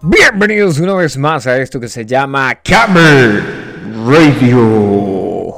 Bienvenidos 0.00 0.78
una 0.78 0.94
vez 0.94 1.18
más 1.18 1.48
a 1.48 1.60
esto 1.60 1.80
que 1.80 1.88
se 1.88 2.06
llama 2.06 2.54
Camel 2.62 3.42
Radio. 4.06 5.52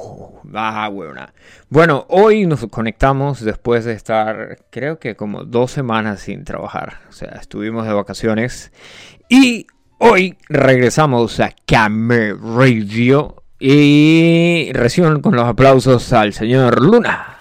Ah, 0.55 0.89
buena. 0.89 1.35
Bueno, 1.69 2.07
hoy 2.09 2.47
nos 2.47 2.65
conectamos 2.69 3.45
después 3.45 3.85
de 3.85 3.93
estar, 3.93 4.57
creo 4.71 4.99
que 4.99 5.15
como 5.15 5.45
dos 5.45 5.73
semanas 5.73 6.21
sin 6.21 6.45
trabajar. 6.45 7.01
O 7.11 7.13
sea, 7.13 7.37
estuvimos 7.39 7.87
de 7.87 7.93
vacaciones 7.93 8.73
y 9.29 9.67
hoy 9.99 10.39
regresamos 10.49 11.39
a 11.41 11.55
Camel 11.67 12.39
Radio 12.41 13.43
y 13.59 14.71
reciban 14.73 15.21
con 15.21 15.37
los 15.37 15.45
aplausos 15.45 16.15
al 16.15 16.33
señor 16.33 16.81
Luna. 16.81 17.40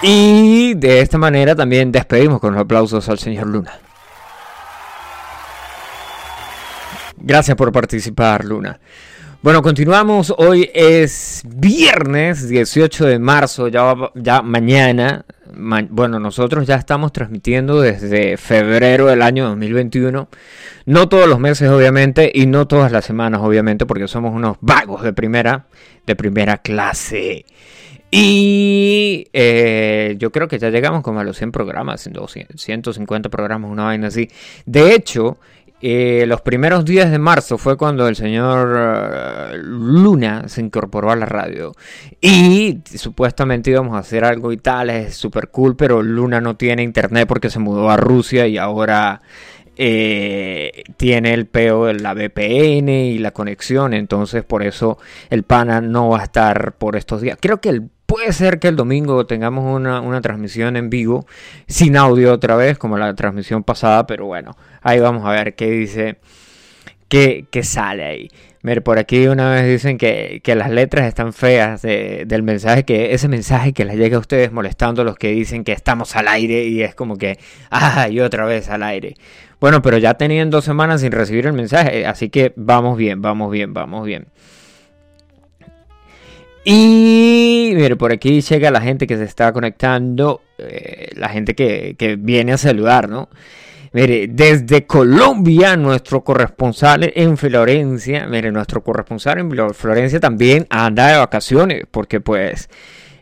Y 0.00 0.74
de 0.74 1.00
esta 1.00 1.18
manera 1.18 1.56
también 1.56 1.90
despedimos 1.90 2.40
con 2.40 2.54
los 2.54 2.62
aplausos 2.62 3.08
al 3.08 3.18
señor 3.18 3.48
Luna. 3.48 3.72
Gracias 7.16 7.56
por 7.56 7.72
participar, 7.72 8.44
Luna. 8.44 8.78
Bueno, 9.42 9.60
continuamos. 9.60 10.32
Hoy 10.36 10.70
es 10.72 11.42
viernes 11.46 12.48
18 12.48 13.06
de 13.06 13.18
marzo, 13.18 13.68
ya, 13.68 13.94
ya 14.14 14.42
mañana. 14.42 15.24
bueno, 15.90 16.20
nosotros 16.20 16.66
ya 16.66 16.76
estamos 16.76 17.12
transmitiendo 17.12 17.80
desde 17.80 18.36
febrero 18.36 19.06
del 19.06 19.22
año 19.22 19.48
2021. 19.48 20.28
No 20.86 21.08
todos 21.08 21.28
los 21.28 21.40
meses, 21.40 21.70
obviamente, 21.70 22.30
y 22.32 22.46
no 22.46 22.68
todas 22.68 22.92
las 22.92 23.04
semanas, 23.04 23.40
obviamente, 23.42 23.84
porque 23.84 24.06
somos 24.06 24.32
unos 24.32 24.58
vagos 24.60 25.02
de 25.02 25.12
primera, 25.12 25.66
de 26.06 26.14
primera 26.14 26.58
clase. 26.58 27.44
Y 28.10 29.28
eh, 29.32 30.16
yo 30.18 30.32
creo 30.32 30.48
que 30.48 30.58
ya 30.58 30.70
llegamos 30.70 31.02
como 31.02 31.20
a 31.20 31.24
los 31.24 31.36
100 31.36 31.52
programas, 31.52 32.08
150 32.56 33.28
programas, 33.28 33.70
una 33.70 33.84
vaina 33.84 34.08
así. 34.08 34.30
De 34.64 34.94
hecho, 34.94 35.36
eh, 35.82 36.24
los 36.26 36.40
primeros 36.40 36.86
días 36.86 37.10
de 37.10 37.18
marzo 37.18 37.58
fue 37.58 37.76
cuando 37.76 38.08
el 38.08 38.16
señor 38.16 38.76
eh, 39.52 39.58
Luna 39.62 40.48
se 40.48 40.62
incorporó 40.62 41.10
a 41.10 41.16
la 41.16 41.26
radio. 41.26 41.74
Y 42.20 42.78
supuestamente 42.96 43.70
íbamos 43.70 43.94
a 43.94 43.98
hacer 43.98 44.24
algo 44.24 44.52
y 44.52 44.56
tal, 44.56 44.88
es 44.88 45.14
súper 45.14 45.48
cool, 45.50 45.76
pero 45.76 46.02
Luna 46.02 46.40
no 46.40 46.56
tiene 46.56 46.82
internet 46.82 47.28
porque 47.28 47.50
se 47.50 47.58
mudó 47.58 47.90
a 47.90 47.98
Rusia 47.98 48.46
y 48.46 48.56
ahora 48.56 49.20
tiene 49.76 51.34
el 51.34 51.46
peo 51.46 51.92
la 51.92 52.12
VPN 52.12 52.88
y 52.88 53.18
la 53.18 53.30
conexión. 53.30 53.94
Entonces 53.94 54.42
por 54.42 54.64
eso 54.64 54.98
el 55.30 55.44
pana 55.44 55.80
no 55.80 56.08
va 56.08 56.20
a 56.20 56.24
estar 56.24 56.72
por 56.72 56.96
estos 56.96 57.20
días. 57.20 57.38
Creo 57.40 57.60
que 57.60 57.68
el 57.68 57.88
Puede 58.08 58.32
ser 58.32 58.58
que 58.58 58.68
el 58.68 58.76
domingo 58.76 59.26
tengamos 59.26 59.66
una, 59.66 60.20
transmisión 60.22 60.78
en 60.78 60.88
vivo, 60.88 61.26
sin 61.66 61.94
audio 61.94 62.32
otra 62.32 62.56
vez, 62.56 62.78
como 62.78 62.96
la 62.96 63.14
transmisión 63.14 63.64
pasada, 63.64 64.06
pero 64.06 64.24
bueno, 64.24 64.56
ahí 64.80 64.98
vamos 64.98 65.26
a 65.26 65.32
ver 65.32 65.54
qué 65.54 65.70
dice, 65.70 66.16
qué, 67.10 67.46
sale 67.62 68.04
ahí. 68.06 68.28
Por 68.82 68.98
aquí 68.98 69.26
una 69.26 69.50
vez 69.50 69.66
dicen 69.66 69.98
que, 69.98 70.40
las 70.56 70.70
letras 70.70 71.06
están 71.06 71.34
feas 71.34 71.82
del 71.82 72.42
mensaje, 72.42 72.84
que 72.84 73.12
ese 73.12 73.28
mensaje 73.28 73.74
que 73.74 73.84
les 73.84 73.96
llega 73.98 74.16
a 74.16 74.20
ustedes 74.20 74.52
molestando 74.52 75.02
a 75.02 75.04
los 75.04 75.16
que 75.16 75.28
dicen 75.28 75.62
que 75.62 75.72
estamos 75.72 76.16
al 76.16 76.28
aire 76.28 76.64
y 76.64 76.82
es 76.82 76.94
como 76.94 77.18
que, 77.18 77.38
ah, 77.70 78.08
y 78.10 78.20
otra 78.20 78.46
vez 78.46 78.70
al 78.70 78.84
aire. 78.84 79.16
Bueno, 79.60 79.82
pero 79.82 79.98
ya 79.98 80.14
tenían 80.14 80.48
dos 80.48 80.64
semanas 80.64 81.02
sin 81.02 81.12
recibir 81.12 81.44
el 81.44 81.52
mensaje, 81.52 82.06
así 82.06 82.30
que 82.30 82.54
vamos 82.56 82.96
bien, 82.96 83.20
vamos 83.20 83.50
bien, 83.50 83.74
vamos 83.74 84.06
bien. 84.06 84.28
Y 86.70 87.72
mire, 87.74 87.96
por 87.96 88.12
aquí 88.12 88.42
llega 88.42 88.70
la 88.70 88.82
gente 88.82 89.06
que 89.06 89.16
se 89.16 89.24
está 89.24 89.54
conectando, 89.54 90.42
eh, 90.58 91.08
la 91.14 91.30
gente 91.30 91.54
que, 91.54 92.18
viene 92.20 92.52
a 92.52 92.58
saludar, 92.58 93.08
¿no? 93.08 93.30
Mire, 93.94 94.26
desde 94.28 94.86
Colombia, 94.86 95.78
nuestro 95.78 96.22
corresponsal 96.22 97.10
en 97.14 97.38
Florencia, 97.38 98.26
mire, 98.26 98.52
nuestro 98.52 98.82
corresponsal 98.84 99.38
en 99.38 99.74
Florencia 99.74 100.20
también 100.20 100.66
anda 100.68 101.06
de 101.06 101.16
vacaciones, 101.16 101.84
porque 101.90 102.20
pues 102.20 102.68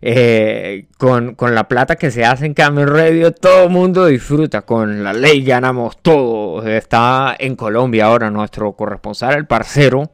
eh, 0.03 0.87
con, 0.99 1.37
la 1.39 1.69
plata 1.69 1.95
que 1.95 2.11
se 2.11 2.25
hace 2.25 2.47
en 2.47 2.55
Camel 2.55 2.89
Radio, 2.89 3.31
todo 3.31 3.67
el 3.67 3.71
mundo 3.71 4.07
disfruta, 4.07 4.63
con 4.63 5.05
la 5.05 5.13
ley 5.13 5.45
ganamos 5.45 6.03
todo. 6.03 6.67
Está 6.67 7.37
en 7.39 7.55
Colombia 7.55 8.07
ahora 8.07 8.29
nuestro 8.29 8.73
corresponsal, 8.73 9.37
el 9.37 9.47
parcero. 9.47 10.11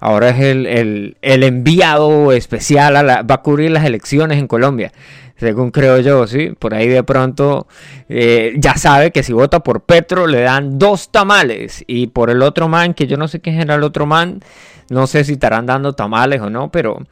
Ahora 0.00 0.30
es 0.30 0.40
el, 0.40 1.16
enviado 1.20 2.32
especial, 2.32 2.96
a 2.96 3.02
la, 3.02 3.22
va 3.22 3.36
a 3.36 3.42
cubrir 3.42 3.70
las 3.70 3.84
elecciones 3.84 4.38
en 4.38 4.46
Colombia, 4.46 4.92
según 5.36 5.70
creo 5.70 6.00
yo, 6.00 6.26
¿sí? 6.26 6.54
Por 6.58 6.72
ahí 6.72 6.88
de 6.88 7.02
pronto 7.02 7.66
eh, 8.08 8.54
ya 8.56 8.76
sabe 8.76 9.10
que 9.10 9.22
si 9.22 9.34
vota 9.34 9.60
por 9.60 9.82
Petro 9.82 10.26
le 10.26 10.40
dan 10.40 10.78
dos 10.78 11.12
tamales 11.12 11.84
y 11.86 12.06
por 12.06 12.30
el 12.30 12.40
otro 12.42 12.66
man, 12.66 12.94
que 12.94 13.06
yo 13.06 13.18
no 13.18 13.28
sé 13.28 13.40
quién 13.40 13.60
era 13.60 13.74
el 13.74 13.82
otro 13.82 14.06
man, 14.06 14.40
no 14.88 15.06
sé 15.06 15.22
si 15.24 15.34
estarán 15.34 15.66
dando 15.66 15.92
tamales 15.92 16.40
o 16.40 16.48
no, 16.48 16.70
pero 16.70 17.06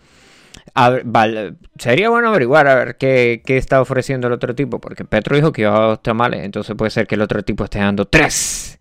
sería 1.78 2.08
bueno 2.08 2.28
averiguar 2.28 2.68
a 2.68 2.74
ver 2.74 2.96
qué, 2.96 3.42
qué, 3.44 3.58
está 3.58 3.82
ofreciendo 3.82 4.28
el 4.28 4.32
otro 4.32 4.54
tipo, 4.54 4.80
porque 4.80 5.04
Petro 5.04 5.36
dijo 5.36 5.52
que 5.52 5.62
iba 5.62 5.76
a 5.76 5.88
dos 5.88 6.02
tamales, 6.02 6.42
entonces 6.42 6.74
puede 6.74 6.90
ser 6.90 7.06
que 7.06 7.16
el 7.16 7.22
otro 7.22 7.42
tipo 7.42 7.64
esté 7.64 7.80
dando 7.80 8.06
tres. 8.06 8.77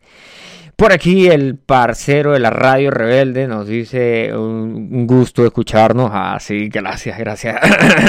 Por 0.78 0.94
aquí 0.94 1.28
el 1.28 1.58
parcero 1.58 2.34
de 2.34 2.40
la 2.40 2.52
radio 2.52 2.92
rebelde 2.92 3.48
nos 3.48 3.68
dice 3.68 4.32
un, 4.38 5.08
gusto 5.08 5.44
escucharnos. 5.44 6.12
Ah, 6.14 6.38
sí, 6.40 6.70
gracias, 6.70 7.18
gracias. 7.18 7.60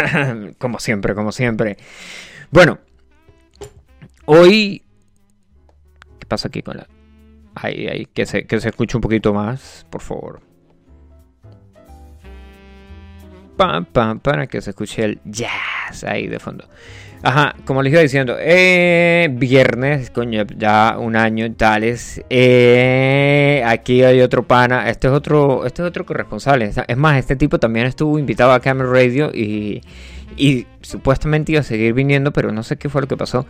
como 0.59 0.79
siempre, 0.79 1.15
como 1.15 1.33
siempre. 1.33 1.79
Bueno, 2.51 2.79
hoy... 4.27 4.83
¿Qué 6.19 6.27
pasa 6.27 6.49
aquí 6.49 6.61
con 6.61 6.77
la... 6.77 6.87
Ahí, 7.55 7.89
ahí, 7.89 8.05
que 8.05 8.27
se, 8.27 8.47
que 8.47 8.61
se 8.61 8.69
escuche 8.69 8.99
un 8.99 9.01
poquito 9.01 9.33
más, 9.33 9.87
por 9.89 10.03
favor. 10.03 10.43
Pam, 13.57 13.87
pam, 13.87 14.21
para 14.21 14.47
que 14.47 14.61
se 14.61 14.71
escuche 14.71 15.05
el 15.05 15.21
jazz 15.25 16.05
ahí 16.05 16.27
de 16.27 16.39
fondo. 16.39 16.69
Ajá, 17.23 17.57
como 17.65 17.83
les 17.83 17.93
iba 17.93 18.03
diciendo, 18.03 18.37
eh, 18.39 19.29
viernes, 19.33 20.11
coño, 20.11 20.45
ya 20.57 20.97
un 20.99 21.17
año 21.17 21.47
y 21.47 21.51
tales. 21.51 22.23
Eh, 22.31 23.63
aquí 23.67 24.05
hay 24.05 24.21
otro 24.21 24.45
pana, 24.45 24.89
este 24.89 25.09
es 25.09 25.13
otro, 25.13 25.67
este 25.67 25.83
es. 26.63 26.77
Es 26.87 26.97
más, 26.97 27.19
este 27.19 27.35
tipo 27.35 27.59
también 27.59 27.87
estuvo 27.87 28.19
invitado 28.19 28.53
a 28.53 28.61
Camera 28.61 28.89
Radio 28.89 29.33
y, 29.35 29.83
y 30.37 30.67
supuestamente 30.81 31.53
iba 31.53 31.61
a 31.61 31.65
seguir 31.65 31.93
viniendo, 31.93 32.33
pero 32.33 32.53
no 32.53 32.63
sé 32.63 32.77
qué 32.77 32.89
fue 32.89 33.01
lo 33.01 33.09
que 33.09 33.17
pasó. 33.17 33.47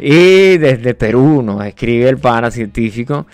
Y 0.00 0.58
desde 0.58 0.94
Perú 0.94 1.42
nos 1.42 1.64
escribe 1.64 2.08
el 2.08 2.18
pana 2.18 2.50
científico. 2.50 3.26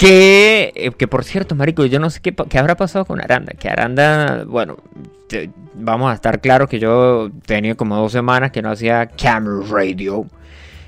Que, 0.00 0.72
eh, 0.76 0.92
que 0.92 1.06
por 1.06 1.24
cierto, 1.24 1.54
Marico, 1.54 1.84
yo 1.84 2.00
no 2.00 2.08
sé 2.08 2.20
qué, 2.22 2.34
qué 2.34 2.58
habrá 2.58 2.74
pasado 2.74 3.04
con 3.04 3.20
Aranda. 3.20 3.52
Que 3.52 3.68
Aranda, 3.68 4.44
bueno, 4.46 4.78
vamos 5.74 6.10
a 6.10 6.14
estar 6.14 6.40
claros 6.40 6.70
que 6.70 6.78
yo 6.78 7.30
tenía 7.44 7.74
como 7.74 7.96
dos 7.96 8.10
semanas 8.10 8.50
que 8.50 8.62
no 8.62 8.70
hacía 8.70 9.08
Camera 9.08 9.62
Radio. 9.68 10.24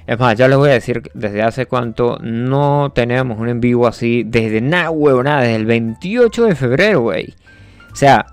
Es 0.06 0.18
más, 0.18 0.34
ya 0.38 0.48
les 0.48 0.56
voy 0.56 0.70
a 0.70 0.72
decir 0.72 1.10
desde 1.12 1.42
hace 1.42 1.66
cuánto 1.66 2.18
no 2.22 2.90
tenemos 2.94 3.38
un 3.38 3.50
en 3.50 3.60
vivo 3.60 3.86
así. 3.86 4.22
Desde 4.24 4.62
nada, 4.62 4.90
huevo, 4.90 5.22
nada. 5.22 5.42
Desde 5.42 5.56
el 5.56 5.66
28 5.66 6.46
de 6.46 6.54
febrero, 6.54 7.00
güey. 7.02 7.34
O 7.92 7.96
sea, 7.96 8.24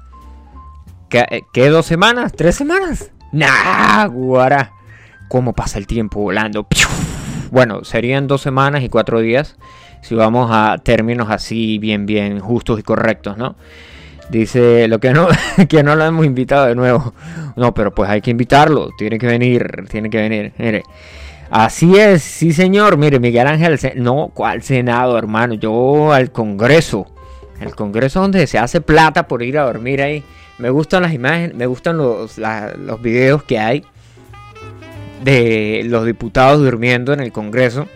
¿qué, 1.09 1.67
dos 1.67 1.87
semanas? 1.87 2.31
¿Tres 2.31 2.55
semanas? 2.55 3.11
Nah, 3.33 4.07
guara. 4.07 4.71
¿Cómo 5.27 5.51
pasa 5.51 5.77
el 5.77 5.87
tiempo 5.87 6.21
volando? 6.21 6.65
Bueno, 7.51 7.83
serían 7.83 8.27
dos 8.27 8.41
semanas 8.41 8.81
y 8.81 8.87
cuatro 8.87 9.19
días 9.19 9.57
si 10.01 10.15
vamos 10.15 10.49
a 10.51 10.77
términos 10.77 11.27
así 11.29 11.77
bien, 11.79 12.05
bien 12.05 12.39
justos 12.39 12.79
y 12.79 12.83
correctos, 12.83 13.37
¿no? 13.37 13.55
Dice 14.29 14.87
lo 14.87 14.99
que 14.99 15.11
no, 15.11 15.27
que 15.69 15.83
no 15.83 15.95
lo 15.95 16.05
hemos 16.05 16.25
invitado 16.25 16.67
de 16.67 16.75
nuevo. 16.75 17.13
No, 17.55 17.73
pero 17.73 17.93
pues 17.93 18.09
hay 18.09 18.21
que 18.21 18.31
invitarlo, 18.31 18.89
tiene 18.97 19.17
que 19.17 19.27
venir, 19.27 19.87
tiene 19.89 20.09
que 20.09 20.17
venir. 20.17 20.53
Mire, 20.57 20.83
así 21.49 21.97
es, 21.97 22.21
sí 22.21 22.53
señor. 22.53 22.97
Mire, 22.97 23.19
Miguel 23.19 23.47
Ángel, 23.47 23.79
no, 23.95 24.31
¿cuál 24.33 24.61
Senado, 24.61 25.17
hermano? 25.17 25.55
Yo 25.55 26.13
al 26.13 26.31
Congreso. 26.31 27.07
El 27.59 27.75
Congreso 27.75 28.21
donde 28.21 28.47
se 28.47 28.57
hace 28.57 28.81
plata 28.81 29.27
por 29.27 29.43
ir 29.43 29.57
a 29.57 29.63
dormir 29.63 30.01
ahí. 30.01 30.23
Me 30.59 30.69
gustan 30.69 31.03
las 31.03 31.13
imágenes, 31.13 31.55
me 31.55 31.65
gustan 31.65 31.97
los, 31.97 32.37
los 32.37 33.01
videos 33.01 33.43
que 33.43 33.59
hay 33.59 33.83
de 35.23 35.81
los 35.85 36.05
diputados 36.05 36.59
durmiendo 36.59 37.13
en 37.13 37.19
el 37.19 37.31
Congreso. 37.31 37.87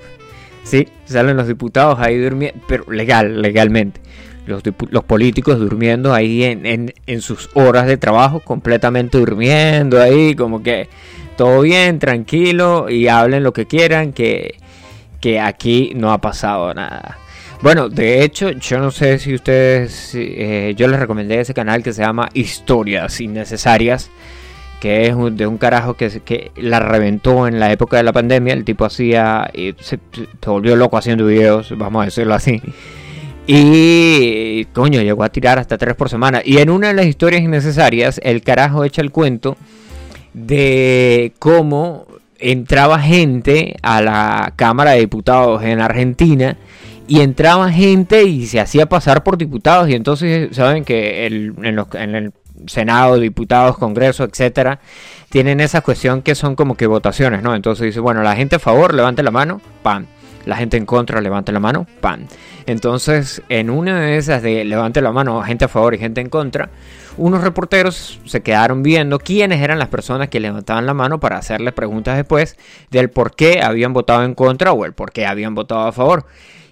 Sí, 0.63 0.87
salen 1.05 1.37
los 1.37 1.47
diputados 1.47 1.99
ahí 1.99 2.17
durmiendo, 2.17 2.59
pero 2.67 2.89
legal, 2.91 3.41
legalmente. 3.41 4.01
Los, 4.45 4.61
políticos 5.05 5.57
durmiendo 5.57 6.13
ahí 6.13 6.43
en, 6.43 7.21
sus 7.21 7.49
horas 7.53 7.87
de 7.87 7.95
trabajo, 7.95 8.41
completamente 8.41 9.17
durmiendo 9.17 10.01
ahí, 10.01 10.35
como 10.35 10.61
que 10.61 10.89
todo 11.37 11.61
bien, 11.61 11.97
tranquilo 11.99 12.89
y 12.89 13.07
hablen 13.07 13.43
lo 13.43 13.53
que 13.53 13.67
quieran, 13.67 14.11
que, 14.11 14.55
que 15.21 15.39
aquí 15.39 15.93
no 15.95 16.11
ha 16.11 16.19
pasado 16.19 16.73
nada. 16.73 17.19
Bueno, 17.61 17.87
de 17.87 18.25
hecho, 18.25 18.51
yo 18.51 18.79
no 18.79 18.91
sé 18.91 19.17
si 19.19 19.33
ustedes, 19.33 20.11
eh, 20.15 20.73
yo 20.75 20.89
les 20.89 20.99
recomendé 20.99 21.39
ese 21.39 21.53
canal 21.53 21.81
que 21.81 21.93
se 21.93 22.01
llama 22.01 22.27
Historias 22.33 23.21
Innecesarias 23.21 24.11
que 24.83 25.07
es 25.07 25.15
de 25.37 25.47
un 25.47 25.57
carajo 25.57 25.93
que, 25.93 26.09
que 26.09 26.51
la 26.57 26.81
reventó 26.81 27.47
en 27.47 27.57
la 27.57 27.71
época 27.71 27.95
de 27.95 28.03
la 28.03 28.11
pandemia. 28.11 28.53
El 28.53 28.65
tipo 28.65 28.83
hacía, 28.83 29.49
se, 29.79 29.97
volvió 30.45 30.75
loco 30.75 30.97
haciendo 30.97 31.25
videos, 31.25 31.73
vamos 31.77 32.01
a 32.01 32.05
decirlo 32.07 32.33
así. 32.33 32.61
Y 33.47 34.65
coño, 34.73 35.01
llegó 35.01 35.23
a 35.23 35.29
tirar 35.29 35.57
hasta 35.57 35.77
tres 35.77 35.95
por 35.95 36.09
semana. 36.09 36.41
Y 36.43 36.57
en 36.57 36.69
una 36.69 36.89
de 36.89 36.95
las 36.95 37.05
historias 37.05 37.41
innecesarias, 37.41 38.19
el 38.25 38.41
carajo 38.41 38.83
echa 38.83 39.01
el 39.01 39.11
cuento 39.11 39.55
de 40.33 41.31
cómo 41.39 42.05
entraba 42.37 42.99
gente 42.99 43.77
a 43.83 44.01
la 44.01 44.51
Cámara 44.57 44.91
de 44.91 44.99
Diputados 44.99 45.63
en 45.63 45.79
Argentina 45.79 46.57
y 47.07 47.21
entraba 47.21 47.71
gente 47.71 48.23
y 48.23 48.47
se 48.47 48.59
hacía 48.59 48.87
pasar 48.87 49.23
por 49.23 49.37
diputados 49.37 49.87
y 49.87 49.93
entonces 49.93 50.53
saben 50.53 50.83
que 50.83 51.25
en, 51.25 51.73
los, 51.73 51.87
en, 51.93 52.15
el 52.15 52.33
Senado, 52.67 53.19
diputados, 53.19 53.77
Congreso, 53.77 54.23
etcétera, 54.23 54.79
tienen 55.29 55.59
esa 55.59 55.81
cuestión 55.81 56.21
que 56.21 56.35
son 56.35 56.55
como 56.55 56.75
que 56.75 56.87
votaciones, 56.87 57.41
¿no? 57.41 57.55
Entonces 57.55 57.85
dice, 57.85 57.99
bueno, 57.99 58.21
la 58.23 58.35
gente 58.35 58.57
a 58.57 58.59
favor, 58.59 58.93
levante 58.93 59.23
la 59.23 59.31
mano, 59.31 59.61
pam. 59.81 60.05
La 60.45 60.57
gente 60.57 60.75
en 60.75 60.85
contra, 60.85 61.21
levante 61.21 61.53
la 61.53 61.59
mano, 61.61 61.87
pam. 62.01 62.27
Entonces, 62.65 63.41
en 63.47 63.69
una 63.69 64.01
de 64.01 64.17
esas 64.17 64.41
de 64.41 64.65
levante 64.65 65.01
la 65.01 65.11
mano, 65.11 65.41
gente 65.41 65.65
a 65.65 65.69
favor 65.69 65.93
y 65.93 65.99
gente 65.99 66.19
en 66.19 66.29
contra, 66.29 66.69
unos 67.17 67.43
reporteros 67.43 68.19
se 68.25 68.41
quedaron 68.41 68.83
viendo 68.83 69.19
quiénes 69.19 69.61
eran 69.61 69.79
las 69.79 69.87
personas 69.87 70.29
que 70.29 70.39
levantaban 70.39 70.85
la 70.85 70.93
mano 70.93 71.19
para 71.19 71.37
hacerles 71.37 71.73
preguntas 71.73 72.17
después 72.17 72.57
del 72.91 73.09
por 73.09 73.35
qué 73.35 73.61
habían 73.61 73.93
votado 73.93 74.23
en 74.23 74.33
contra 74.33 74.73
o 74.73 74.85
el 74.85 74.93
por 74.93 75.11
qué 75.11 75.25
habían 75.25 75.55
votado 75.55 75.87
a 75.87 75.91
favor. 75.91 76.25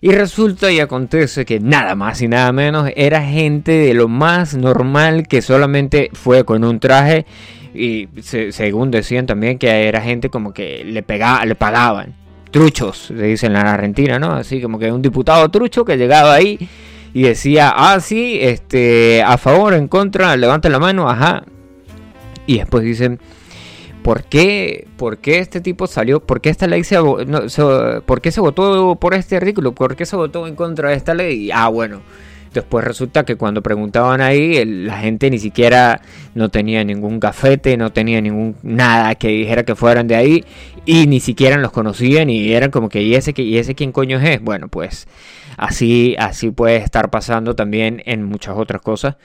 Y 0.04 0.12
resulta 0.12 0.72
y 0.72 0.80
acontece 0.80 1.46
que 1.46 1.60
nada 1.60 1.94
más 1.94 2.24
y 2.24 2.28
nada 2.28 2.52
menos 2.52 2.90
era 2.96 3.22
gente 3.24 3.72
de 3.72 3.94
lo 3.94 4.08
más 4.08 4.56
normal 4.56 5.28
que 5.28 5.44
solamente 5.44 6.10
fue 6.14 6.44
con 6.44 6.64
un 6.64 6.80
traje 6.80 7.28
y 7.76 8.10
se, 8.20 8.52
según 8.52 8.90
decían 8.90 9.28
también 9.28 9.60
que 9.60 9.88
era 9.88 10.02
gente 10.02 10.30
como 10.30 10.54
que 10.54 10.84
le, 10.84 11.04
pegaba, 11.04 11.46
le 11.46 11.54
pagaban 11.54 12.16
truchos, 12.50 12.98
se 13.08 13.14
dice 13.14 13.46
en 13.46 13.54
la 13.54 13.62
Argentina, 13.62 14.18
¿no? 14.18 14.34
Así 14.34 14.60
como 14.60 14.80
que 14.80 14.92
un 14.92 15.04
diputado 15.04 15.50
trucho 15.50 15.86
que 15.86 15.98
llegaba 15.98 16.34
ahí 16.34 16.68
y 17.14 17.22
decía, 17.22 17.72
ah, 17.76 18.00
sí, 18.00 18.40
este, 18.42 19.22
a 19.22 19.38
favor, 19.38 19.74
en 19.76 19.88
contra, 19.88 20.36
levanta 20.36 20.68
la 20.70 20.80
mano, 20.80 21.10
ajá. 21.10 21.44
Y 22.48 22.58
después 22.58 22.84
dicen, 22.84 23.20
¿por 24.04 24.24
qué, 24.24 24.88
por 24.98 25.18
qué 25.18 25.40
este 25.40 25.62
tipo 25.62 25.88
salió? 25.88 26.20
¿Por 26.20 26.42
qué 26.42 26.50
esta 26.50 26.68
ley 26.68 26.84
se, 26.84 26.98
¿Por 28.06 28.22
qué 28.22 28.32
se 28.32 28.42
votó 28.42 28.96
por 28.96 29.14
este 29.14 29.38
artículo? 29.38 29.74
¿Por 29.74 29.96
qué 29.96 30.06
se 30.06 30.16
votó 30.16 30.48
en 30.48 30.56
contra 30.56 30.90
de 30.90 30.96
esta 30.96 31.14
ley? 31.14 31.50
ah, 31.54 31.68
bueno. 31.70 32.02
Después 32.54 32.84
resulta 32.84 33.24
que 33.24 33.38
cuando 33.38 33.62
preguntaban 33.62 34.20
ahí, 34.20 34.66
la 34.66 35.00
gente 35.00 35.30
ni 35.30 35.40
siquiera 35.40 36.02
no 36.36 36.50
tenía 36.50 36.84
ningún 36.84 37.18
gafete, 37.18 37.78
no 37.78 37.94
tenía 37.94 38.20
ningún 38.20 38.58
nada 38.62 39.16
que 39.16 39.30
dijera 39.30 39.64
que 39.64 39.74
fueran 39.74 40.10
de 40.10 40.16
ahí 40.16 40.44
y 40.86 41.08
ni 41.08 41.22
siquiera 41.22 41.56
los 41.58 41.72
conocían 41.72 42.30
y 42.30 42.52
eran 42.52 42.70
como 42.70 42.90
que 42.90 43.02
y 43.04 43.16
ese 43.16 43.34
y 43.38 43.58
ese 43.58 43.74
quién 43.74 43.94
coño 43.94 44.20
es. 44.20 44.42
Bueno, 44.42 44.68
pues 44.68 45.08
así 45.56 46.16
así 46.20 46.52
puede 46.52 46.76
estar 46.76 47.10
pasando 47.10 47.56
también 47.56 48.04
en 48.06 48.26
muchas 48.26 48.58
otras 48.58 48.82
cosas. 48.82 49.16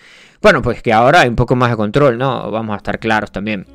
Bueno, 0.40 0.62
pues 0.62 0.80
que 0.80 0.92
ahora 0.92 1.22
hay 1.22 1.28
un 1.28 1.36
poco 1.36 1.56
más 1.56 1.70
de 1.70 1.76
control, 1.76 2.18
¿no? 2.18 2.48
Vamos 2.52 2.74
a 2.74 2.76
estar 2.76 3.00
claros 3.00 3.32
también. 3.32 3.66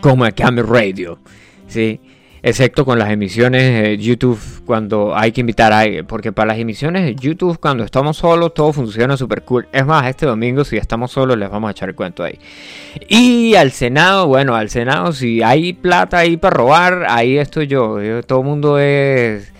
Como 0.00 0.26
Camel 0.34 0.66
Radio, 0.66 1.18
¿sí? 1.66 2.00
excepto 2.46 2.84
con 2.84 2.96
las 2.96 3.10
emisiones 3.10 3.82
de 3.82 3.98
YouTube 3.98 4.38
cuando 4.64 5.16
hay 5.16 5.32
que 5.32 5.40
invitar 5.40 5.72
a 5.72 5.80
alguien, 5.80 6.06
porque 6.06 6.30
para 6.30 6.52
las 6.52 6.58
emisiones 6.60 7.02
de 7.02 7.16
YouTube 7.16 7.58
cuando 7.58 7.82
estamos 7.82 8.18
solos 8.18 8.54
todo 8.54 8.72
funciona 8.72 9.16
súper 9.16 9.42
cool. 9.42 9.66
Es 9.72 9.84
más, 9.84 10.06
este 10.06 10.26
domingo 10.26 10.62
si 10.62 10.76
estamos 10.76 11.10
solos 11.10 11.36
les 11.36 11.50
vamos 11.50 11.66
a 11.66 11.70
echar 11.72 11.88
el 11.88 11.96
cuento 11.96 12.22
ahí. 12.22 12.38
Y 13.08 13.56
al 13.56 13.72
Senado, 13.72 14.28
bueno, 14.28 14.54
al 14.54 14.70
Senado 14.70 15.12
si 15.12 15.42
hay 15.42 15.72
plata 15.72 16.18
ahí 16.18 16.36
para 16.36 16.56
robar, 16.56 17.06
ahí 17.08 17.36
estoy 17.36 17.66
yo. 17.66 17.98
todo 18.24 18.40
el 18.40 18.46
mundo 18.46 18.78
es... 18.78 19.52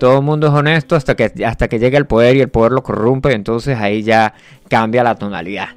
Todo 0.00 0.18
el 0.18 0.24
mundo 0.24 0.48
es 0.48 0.52
honesto 0.52 0.96
hasta 0.96 1.14
que, 1.14 1.32
hasta 1.44 1.68
que 1.68 1.78
llega 1.78 1.96
el 1.96 2.06
poder 2.06 2.36
y 2.36 2.40
el 2.40 2.48
poder 2.48 2.72
lo 2.72 2.82
corrompe, 2.82 3.32
entonces 3.32 3.78
ahí 3.78 4.02
ya 4.02 4.34
cambia 4.68 5.04
la 5.04 5.14
tonalidad 5.14 5.75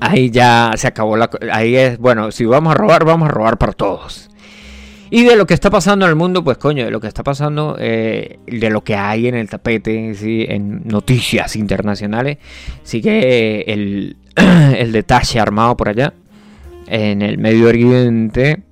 ahí 0.00 0.30
ya 0.30 0.72
se 0.76 0.86
acabó 0.86 1.16
la 1.16 1.30
ahí 1.52 1.76
es 1.76 1.98
bueno 1.98 2.30
si 2.30 2.44
vamos 2.44 2.74
a 2.74 2.76
robar 2.76 3.04
vamos 3.04 3.28
a 3.28 3.32
robar 3.32 3.58
para 3.58 3.72
todos 3.72 4.30
y 5.10 5.24
de 5.24 5.36
lo 5.36 5.46
que 5.46 5.54
está 5.54 5.70
pasando 5.70 6.04
en 6.04 6.10
el 6.10 6.16
mundo, 6.16 6.42
pues 6.42 6.58
coño, 6.58 6.84
de 6.84 6.90
lo 6.90 7.00
que 7.00 7.06
está 7.06 7.22
pasando, 7.22 7.76
eh, 7.78 8.40
de 8.46 8.70
lo 8.70 8.82
que 8.82 8.96
hay 8.96 9.28
en 9.28 9.36
el 9.36 9.48
tapete, 9.48 10.12
en 10.52 10.82
noticias 10.84 11.54
internacionales, 11.54 12.38
sigue 12.82 13.72
el, 13.72 14.16
el 14.34 14.92
detalle 14.92 15.38
armado 15.38 15.76
por 15.76 15.90
allá, 15.90 16.12
en 16.88 17.22
el 17.22 17.38
Medio 17.38 17.68
Oriente. 17.68 18.62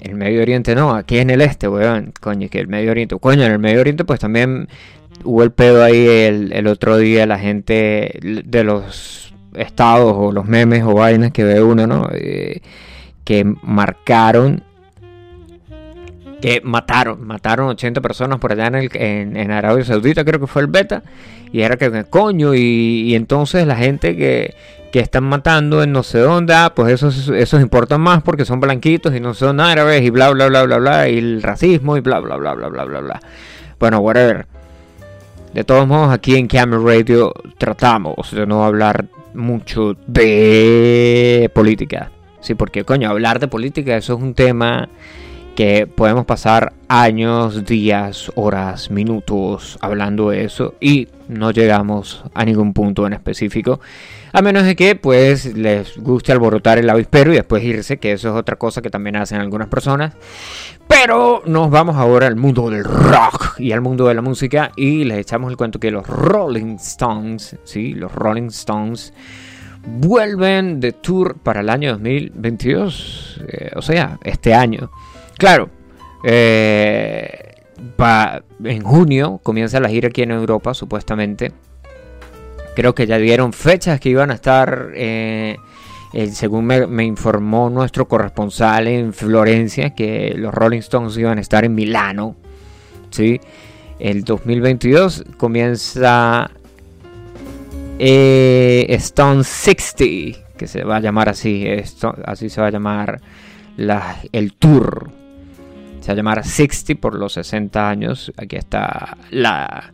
El 0.00 0.16
Medio 0.16 0.42
Oriente 0.42 0.74
no, 0.74 0.94
aquí 0.94 1.18
en 1.18 1.30
el 1.30 1.40
este, 1.40 1.68
weón. 1.68 2.12
Coño, 2.20 2.48
que 2.50 2.58
el 2.58 2.68
Medio 2.68 2.90
Oriente. 2.90 3.16
Coño, 3.18 3.44
en 3.44 3.52
el 3.52 3.58
Medio 3.58 3.80
Oriente, 3.80 4.04
pues 4.04 4.20
también 4.20 4.68
hubo 5.24 5.42
el 5.42 5.52
pedo 5.52 5.82
ahí 5.82 6.06
el, 6.06 6.52
el 6.52 6.66
otro 6.66 6.98
día, 6.98 7.24
la 7.26 7.38
gente 7.38 8.18
de 8.22 8.64
los 8.64 9.31
estados 9.54 10.14
o 10.16 10.32
los 10.32 10.46
memes 10.46 10.82
o 10.84 10.94
vainas 10.94 11.32
que 11.32 11.44
ve 11.44 11.62
uno, 11.62 11.86
¿no? 11.86 12.08
Eh, 12.12 12.60
que 13.24 13.44
marcaron 13.62 14.62
que 16.42 16.60
mataron, 16.64 17.24
mataron 17.24 17.68
80 17.68 18.00
personas 18.00 18.40
por 18.40 18.52
allá 18.52 18.66
en, 18.66 18.74
el, 18.74 18.90
en, 18.94 19.50
Arabia 19.52 19.84
Saudita, 19.84 20.24
creo 20.24 20.40
que 20.40 20.48
fue 20.48 20.62
el 20.62 20.68
beta, 20.68 21.04
y 21.52 21.62
era 21.62 21.76
que 21.76 22.04
coño, 22.10 22.52
y, 22.52 23.14
entonces 23.14 23.64
la 23.64 23.76
gente 23.76 24.16
que, 24.16 24.56
que, 24.90 24.98
están 24.98 25.22
matando 25.22 25.84
en 25.84 25.92
no 25.92 26.02
sé 26.02 26.18
dónde, 26.18 26.52
ah, 26.52 26.72
pues 26.74 26.92
esos, 26.92 27.28
esos 27.28 27.62
importan 27.62 28.00
más 28.00 28.24
porque 28.24 28.44
son 28.44 28.58
blanquitos 28.58 29.14
y 29.14 29.20
no 29.20 29.34
son 29.34 29.60
árabes 29.60 30.02
y 30.02 30.10
bla 30.10 30.30
bla 30.30 30.48
bla 30.48 30.64
bla 30.64 30.78
bla, 30.78 31.08
y 31.08 31.16
el 31.16 31.42
racismo 31.42 31.96
y 31.96 32.00
bla 32.00 32.18
bla 32.18 32.36
bla 32.36 32.54
bla 32.54 32.68
bla 32.68 32.84
bla 32.84 33.00
bla. 33.00 33.20
Bueno, 33.78 34.00
whatever. 34.00 34.46
De 35.54 35.62
todos 35.64 35.86
modos, 35.86 36.12
aquí 36.12 36.34
en 36.34 36.48
Camera 36.48 36.82
Radio 36.82 37.32
tratamos 37.56 38.32
de 38.32 38.46
no 38.46 38.64
hablar 38.64 39.04
mucho 39.34 39.96
de 40.06 41.50
política. 41.54 42.10
Sí, 42.40 42.54
porque 42.54 42.84
coño, 42.84 43.08
hablar 43.08 43.38
de 43.38 43.48
política 43.48 43.96
eso 43.96 44.14
es 44.14 44.20
un 44.20 44.34
tema 44.34 44.88
que 45.54 45.86
podemos 45.86 46.24
pasar 46.24 46.72
años, 46.88 47.64
días, 47.66 48.32
horas, 48.34 48.90
minutos 48.90 49.78
hablando 49.80 50.30
de 50.30 50.44
eso 50.44 50.74
y 50.80 51.08
no 51.32 51.50
llegamos 51.50 52.24
a 52.34 52.44
ningún 52.44 52.72
punto 52.72 53.06
en 53.06 53.12
específico. 53.12 53.80
A 54.32 54.40
menos 54.40 54.64
de 54.64 54.76
que 54.76 54.96
pues 54.96 55.56
les 55.56 55.98
guste 55.98 56.32
alborotar 56.32 56.78
el 56.78 56.88
avispero 56.88 57.32
y 57.32 57.36
después 57.36 57.62
irse, 57.62 57.98
que 57.98 58.12
eso 58.12 58.30
es 58.30 58.34
otra 58.34 58.56
cosa 58.56 58.80
que 58.80 58.90
también 58.90 59.16
hacen 59.16 59.40
algunas 59.40 59.68
personas. 59.68 60.14
Pero 60.88 61.42
nos 61.46 61.70
vamos 61.70 61.96
ahora 61.96 62.26
al 62.26 62.36
mundo 62.36 62.70
del 62.70 62.84
rock 62.84 63.58
y 63.58 63.72
al 63.72 63.80
mundo 63.80 64.08
de 64.08 64.14
la 64.14 64.22
música 64.22 64.72
y 64.76 65.04
les 65.04 65.18
echamos 65.18 65.50
el 65.50 65.56
cuento 65.56 65.78
que 65.78 65.90
los 65.90 66.06
Rolling 66.06 66.76
Stones, 66.76 67.56
sí, 67.64 67.94
los 67.94 68.12
Rolling 68.12 68.48
Stones 68.48 69.12
vuelven 69.84 70.80
de 70.80 70.92
tour 70.92 71.36
para 71.38 71.60
el 71.60 71.68
año 71.68 71.92
2022, 71.92 73.40
eh, 73.48 73.70
o 73.74 73.82
sea, 73.82 74.18
este 74.22 74.54
año. 74.54 74.90
Claro, 75.36 75.70
eh, 76.24 77.51
en 78.64 78.82
junio 78.82 79.40
comienza 79.42 79.80
la 79.80 79.88
gira 79.88 80.08
aquí 80.08 80.22
en 80.22 80.30
Europa, 80.30 80.74
supuestamente. 80.74 81.52
Creo 82.74 82.94
que 82.94 83.06
ya 83.06 83.18
dieron 83.18 83.52
fechas 83.52 84.00
que 84.00 84.08
iban 84.08 84.30
a 84.30 84.34
estar, 84.34 84.92
eh, 84.94 85.56
según 86.32 86.64
me, 86.64 87.04
informó 87.04 87.68
nuestro 87.70 88.08
corresponsal 88.08 88.86
en 88.86 89.12
Florencia, 89.12 89.94
que 89.94 90.34
los 90.36 90.54
Rolling 90.54 90.78
Stones 90.78 91.16
iban 91.16 91.38
a 91.38 91.40
estar 91.40 91.64
en 91.64 91.74
Milano. 91.74 92.36
¿sí? 93.10 93.40
El 93.98 94.24
2022 94.24 95.24
comienza 95.36 96.50
eh, 97.98 98.86
Stone 98.88 99.44
60, 99.44 100.04
que 100.56 100.66
se 100.66 100.84
va 100.84 100.96
a 100.96 101.00
llamar 101.00 101.28
así, 101.28 101.66
así 102.24 102.48
se 102.48 102.60
va 102.60 102.68
a 102.68 102.70
llamar 102.70 103.20
el 103.76 104.54
tour 104.54 105.21
se 106.02 106.08
va 106.08 106.12
a 106.12 106.16
llamar 106.16 106.44
60 106.44 107.00
por 107.00 107.14
los 107.14 107.34
60 107.34 107.88
años. 107.88 108.32
Aquí 108.36 108.56
está 108.56 109.16
la... 109.30 109.92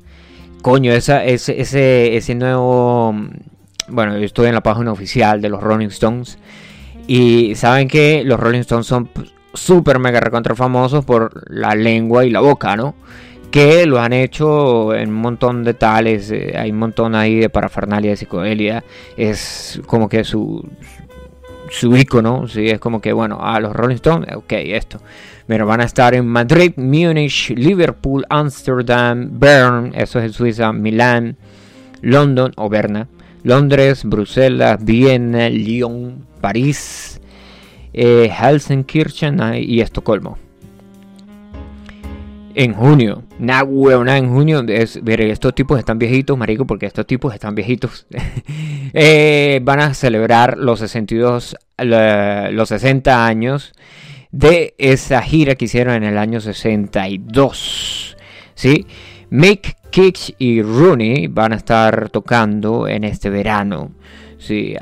Coño, 0.63 0.93
esa, 0.93 1.25
ese, 1.25 1.61
ese, 1.61 2.17
ese 2.17 2.35
nuevo... 2.35 3.15
Bueno, 3.89 4.19
yo 4.19 4.25
estoy 4.25 4.49
en 4.49 4.55
la 4.55 4.63
página 4.63 4.91
oficial 4.91 5.41
de 5.41 5.51
los 5.51 5.63
Rolling 5.63 5.89
Stones. 5.89 6.39
Y 7.07 7.55
saben 7.55 7.89
que 7.89 8.23
los 8.25 8.41
Rolling 8.41 8.61
Stones 8.61 8.87
son 8.87 9.11
súper 9.53 9.99
mega 9.99 10.21
recontra 10.21 10.55
famosos 10.55 11.05
por 11.05 11.51
la 11.51 11.75
lengua 11.75 12.25
y 12.25 12.31
la 12.31 12.41
boca, 12.41 12.77
¿no? 12.77 12.95
Que 13.51 13.87
lo 13.87 14.01
han 14.01 14.13
hecho 14.13 14.95
en 14.95 15.11
un 15.11 15.17
montón 15.17 15.65
de 15.65 15.75
tales. 15.75 16.31
Eh, 16.31 16.55
hay 16.57 16.71
un 16.71 16.79
montón 16.79 17.15
ahí 17.15 17.37
de 17.37 17.51
parafernalia 17.51 18.11
de 18.11 18.17
psicodelia. 18.17 18.85
Es 19.17 19.81
como 19.87 20.09
que 20.09 20.25
su, 20.25 20.67
su 21.71 21.97
icono. 21.97 22.49
¿sí? 22.49 22.69
Es 22.69 22.79
como 22.79 23.01
que, 23.01 23.13
bueno, 23.13 23.39
a 23.43 23.61
los 23.61 23.75
Rolling 23.75 23.97
Stones, 23.97 24.35
ok, 24.35 24.53
esto. 24.53 25.01
Pero 25.49 25.67
van 25.67 25.81
a 25.81 25.85
estar 25.85 26.15
en 26.15 26.27
Madrid, 26.29 26.75
Múnich, 26.77 27.55
Liverpool, 27.57 28.27
Amsterdam, 28.29 29.31
Bern, 29.41 29.93
eso 29.95 30.19
es 30.19 30.27
en 30.27 30.33
Suiza, 30.35 30.75
Milán, 30.75 31.39
London 32.03 32.53
o 32.57 32.69
Berna, 32.69 33.09
Londres, 33.45 34.05
Bruselas, 34.05 34.85
Viena, 34.85 35.49
Lyon, 35.49 36.27
París, 36.43 37.19
eh, 37.95 38.31
Helsenkirchen 38.31 39.41
y 39.57 39.81
Estocolmo. 39.81 40.37
En 42.55 42.75
junio, 42.75 43.23
nah, 43.39 43.63
weón, 43.63 44.11
en 44.11 44.29
junio, 44.31 44.63
es, 44.69 45.01
estos 45.03 45.55
tipos 45.55 45.79
están 45.79 45.99
viejitos, 45.99 46.37
marico, 46.37 46.67
porque 46.67 46.85
estos 46.85 47.07
tipos 47.07 47.33
están 47.33 47.55
viejitos. 47.55 48.07
Eh, 48.95 49.61
van 49.65 49.81
a 49.81 49.93
celebrar 49.93 50.57
los 50.57 50.79
62, 50.79 51.57
los 51.77 52.69
60 52.71 53.27
años 53.27 53.75
de 54.31 54.75
esa 54.79 55.23
gira 55.23 55.55
que 55.55 55.67
hicieron 55.67 55.95
en 55.95 56.05
el 56.05 56.19
año 56.19 56.41
62. 56.41 58.17
¿Sí? 58.55 58.87
Mick, 59.31 59.77
Kicks 59.91 60.35
y 60.39 60.63
Rooney 60.63 61.29
van 61.29 61.53
a 61.53 61.57
estar 61.57 62.11
tocando 62.11 62.89
en 62.89 63.05
este 63.05 63.31
verano. 63.31 63.91
Sí, 64.39 64.77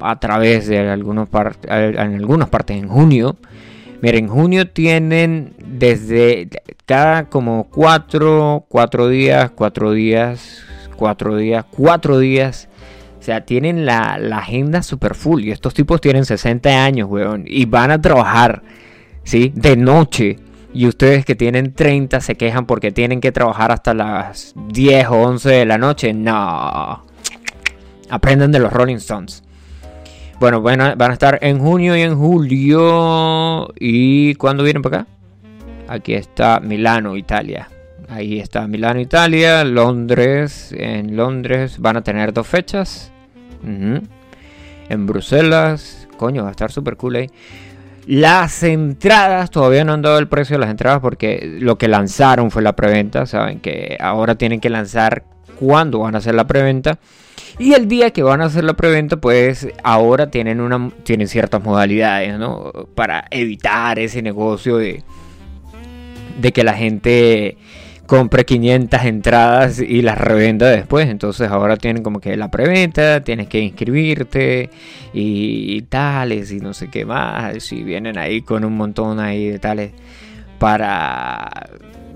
a, 0.00 0.20
través 0.20 0.66
de 0.66 0.90
algunos 0.90 1.28
en 1.66 1.98
algunas 1.98 2.48
partes 2.48 2.76
en 2.76 2.88
junio. 2.88 3.36
Miren, 4.02 4.26
en 4.26 4.30
junio 4.30 4.70
tienen 4.70 5.54
desde 5.58 6.48
cada 6.86 7.24
como 7.28 7.64
cuatro, 7.64 8.66
cuatro 8.68 9.08
días, 9.08 9.50
cuatro 9.50 9.92
días, 9.92 10.62
cuatro 10.96 11.36
días, 11.36 11.64
cuatro 11.70 12.18
días. 12.18 12.67
Sea, 13.28 13.44
tienen 13.44 13.84
la, 13.84 14.14
agenda 14.38 14.82
super 14.82 15.14
full. 15.14 15.44
Y 15.44 15.50
estos 15.50 15.74
tipos 15.74 16.00
tienen 16.00 16.24
60 16.24 16.82
años, 16.82 17.10
weón. 17.10 17.44
Y 17.46 17.66
van 17.66 17.90
a 17.90 18.00
trabajar, 18.00 18.62
¿sí? 19.22 19.52
De 19.54 19.76
noche. 19.76 20.38
Y 20.72 20.86
ustedes 20.86 21.26
que 21.26 21.34
tienen 21.34 21.74
30 21.74 22.22
se 22.22 22.36
quejan 22.36 22.64
porque 22.64 22.90
tienen 22.90 23.20
que 23.20 23.30
trabajar 23.30 23.70
hasta 23.70 23.92
las 23.92 24.54
10 24.68 25.08
o 25.08 25.16
11 25.16 25.50
de 25.50 25.66
la 25.66 25.76
noche. 25.76 26.14
No. 26.14 27.04
Aprenden 28.08 28.50
de 28.50 28.60
los 28.60 28.72
Rolling 28.72 28.96
Stones. 28.96 29.44
Bueno, 30.40 30.62
van 30.62 30.96
van 30.96 31.10
a 31.10 31.12
estar 31.12 31.38
en 31.42 31.58
junio 31.58 31.98
y 31.98 32.00
en 32.00 32.16
julio. 32.16 33.68
¿Y 33.78 34.36
cuándo 34.36 34.64
vienen 34.64 34.80
para 34.80 35.00
acá? 35.00 35.10
Aquí 35.86 36.14
está 36.14 36.60
Milano, 36.60 37.14
Italia. 37.14 37.68
Ahí 38.08 38.40
está 38.40 38.66
Milano, 38.66 39.00
Italia. 39.00 39.64
Londres. 39.64 40.72
En 40.74 41.14
Londres 41.14 41.78
van 41.78 41.98
a 41.98 42.02
tener 42.02 42.32
dos 42.32 42.46
fechas. 42.46 43.12
En 43.62 45.06
Bruselas. 45.06 46.08
Coño, 46.16 46.42
va 46.42 46.48
a 46.48 46.52
estar 46.52 46.72
súper 46.72 46.96
cool 46.96 47.16
ahí. 47.16 47.30
Las 48.06 48.62
entradas, 48.62 49.50
todavía 49.50 49.84
no 49.84 49.92
han 49.92 50.00
dado 50.00 50.18
el 50.18 50.28
precio 50.28 50.56
de 50.56 50.60
las 50.60 50.70
entradas 50.70 51.00
porque 51.00 51.58
lo 51.60 51.76
que 51.76 51.88
lanzaron 51.88 52.50
fue 52.50 52.62
la 52.62 52.74
preventa. 52.74 53.26
Saben 53.26 53.60
que 53.60 53.98
ahora 54.00 54.36
tienen 54.36 54.60
que 54.60 54.70
lanzar 54.70 55.24
cuándo 55.58 55.98
van 56.00 56.14
a 56.14 56.18
hacer 56.18 56.34
la 56.34 56.46
preventa. 56.46 56.98
Y 57.58 57.74
el 57.74 57.88
día 57.88 58.10
que 58.10 58.22
van 58.22 58.40
a 58.40 58.46
hacer 58.46 58.64
la 58.64 58.74
preventa, 58.74 59.16
pues 59.16 59.68
ahora 59.82 60.30
tienen, 60.30 60.60
una, 60.60 60.90
tienen 61.02 61.28
ciertas 61.28 61.62
modalidades, 61.62 62.38
¿no? 62.38 62.72
Para 62.94 63.26
evitar 63.30 63.98
ese 63.98 64.22
negocio 64.22 64.76
de, 64.78 65.02
de 66.40 66.52
que 66.52 66.64
la 66.64 66.74
gente 66.74 67.58
compre 68.08 68.46
500 68.46 69.04
entradas 69.04 69.80
y 69.80 70.02
las 70.02 70.18
revenda 70.18 70.66
después. 70.68 71.08
Entonces 71.08 71.48
ahora 71.50 71.76
tienen 71.76 72.02
como 72.02 72.20
que 72.20 72.36
la 72.36 72.50
preventa, 72.50 73.22
tienes 73.22 73.48
que 73.48 73.60
inscribirte 73.60 74.70
y, 75.12 75.82
tales 75.82 76.50
y 76.50 76.58
no 76.58 76.74
sé 76.74 76.88
qué 76.88 77.04
más. 77.04 77.70
Y 77.70 77.84
vienen 77.84 78.18
ahí 78.18 78.40
con 78.40 78.64
un 78.64 78.76
montón 78.76 79.20
ahí 79.20 79.50
de 79.50 79.58
tales 79.60 79.92
para 80.58 81.48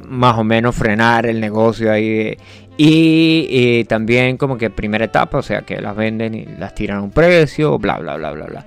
más 0.08 0.36
o 0.38 0.44
menos 0.44 0.74
frenar 0.74 1.26
el 1.26 1.40
negocio 1.40 1.92
ahí 1.92 2.36
y, 2.76 3.84
también 3.84 4.38
como 4.38 4.56
que 4.56 4.70
primera 4.70 5.04
etapa, 5.04 5.38
o 5.38 5.42
sea 5.42 5.60
que 5.60 5.80
las 5.80 5.94
venden 5.94 6.34
y 6.34 6.46
las 6.58 6.74
tiran 6.74 6.98
a 6.98 7.02
un 7.02 7.10
precio, 7.10 7.78
bla, 7.78 7.98
bla, 7.98 8.16
bla, 8.16 8.32
bla, 8.32 8.46
bla. 8.46 8.66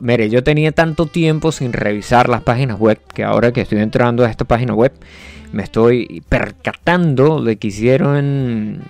Mire, 0.00 0.30
yo 0.30 0.42
tenía 0.42 0.72
tanto 0.72 1.06
tiempo 1.06 1.52
sin 1.52 1.72
revisar 1.74 2.28
las 2.28 2.42
páginas 2.42 2.78
web 2.78 2.98
que 3.12 3.22
ahora 3.22 3.52
que 3.52 3.60
estoy 3.60 3.80
entrando 3.80 4.24
a 4.24 4.30
esta 4.30 4.44
página 4.44 4.72
web 4.72 4.92
me 5.54 5.62
estoy 5.62 6.22
percatando 6.28 7.42
de 7.42 7.56
que 7.56 7.68
hicieron 7.68 8.82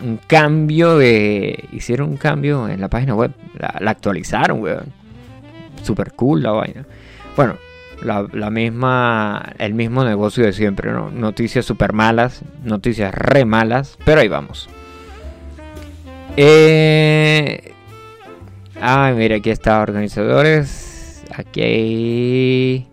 un 0.00 0.20
cambio 0.26 0.98
de... 0.98 1.68
Hicieron 1.72 2.10
un 2.10 2.16
cambio 2.16 2.68
en 2.68 2.80
la 2.80 2.88
página 2.88 3.14
web. 3.14 3.32
La, 3.58 3.90
actualizaron, 3.90 4.60
weón. 4.60 4.92
Super 5.82 6.12
cool 6.12 6.42
la 6.42 6.50
vaina. 6.50 6.84
Bueno, 7.36 7.56
la, 8.02 8.50
misma, 8.50 9.52
el 9.58 9.74
mismo 9.74 10.04
negocio 10.04 10.44
de 10.44 10.52
siempre, 10.52 10.90
¿no? 10.90 11.10
Noticias 11.10 11.64
super 11.64 11.92
malas, 11.92 12.42
noticias 12.64 13.14
re 13.14 13.44
malas, 13.44 13.96
pero 14.04 14.20
ahí 14.20 14.28
vamos. 14.28 14.68
Eh... 16.36 17.72
Ay, 18.80 19.14
mira, 19.14 19.36
aquí 19.36 19.50
está 19.50 19.80
organizadores. 19.80 21.22
Aquí 21.36 21.62
hay... 21.62 22.88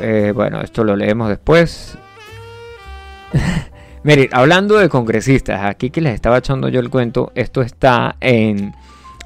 Eh, 0.00 0.32
bueno, 0.34 0.60
esto 0.60 0.84
lo 0.84 0.96
leemos 0.96 1.28
después. 1.28 1.98
Miren, 4.02 4.28
hablando 4.32 4.78
de 4.78 4.88
congresistas, 4.88 5.64
aquí 5.64 5.90
que 5.90 6.00
les 6.00 6.14
estaba 6.14 6.38
echando 6.38 6.68
yo 6.68 6.80
el 6.80 6.88
cuento, 6.90 7.32
esto 7.34 7.62
está 7.62 8.16
en 8.20 8.74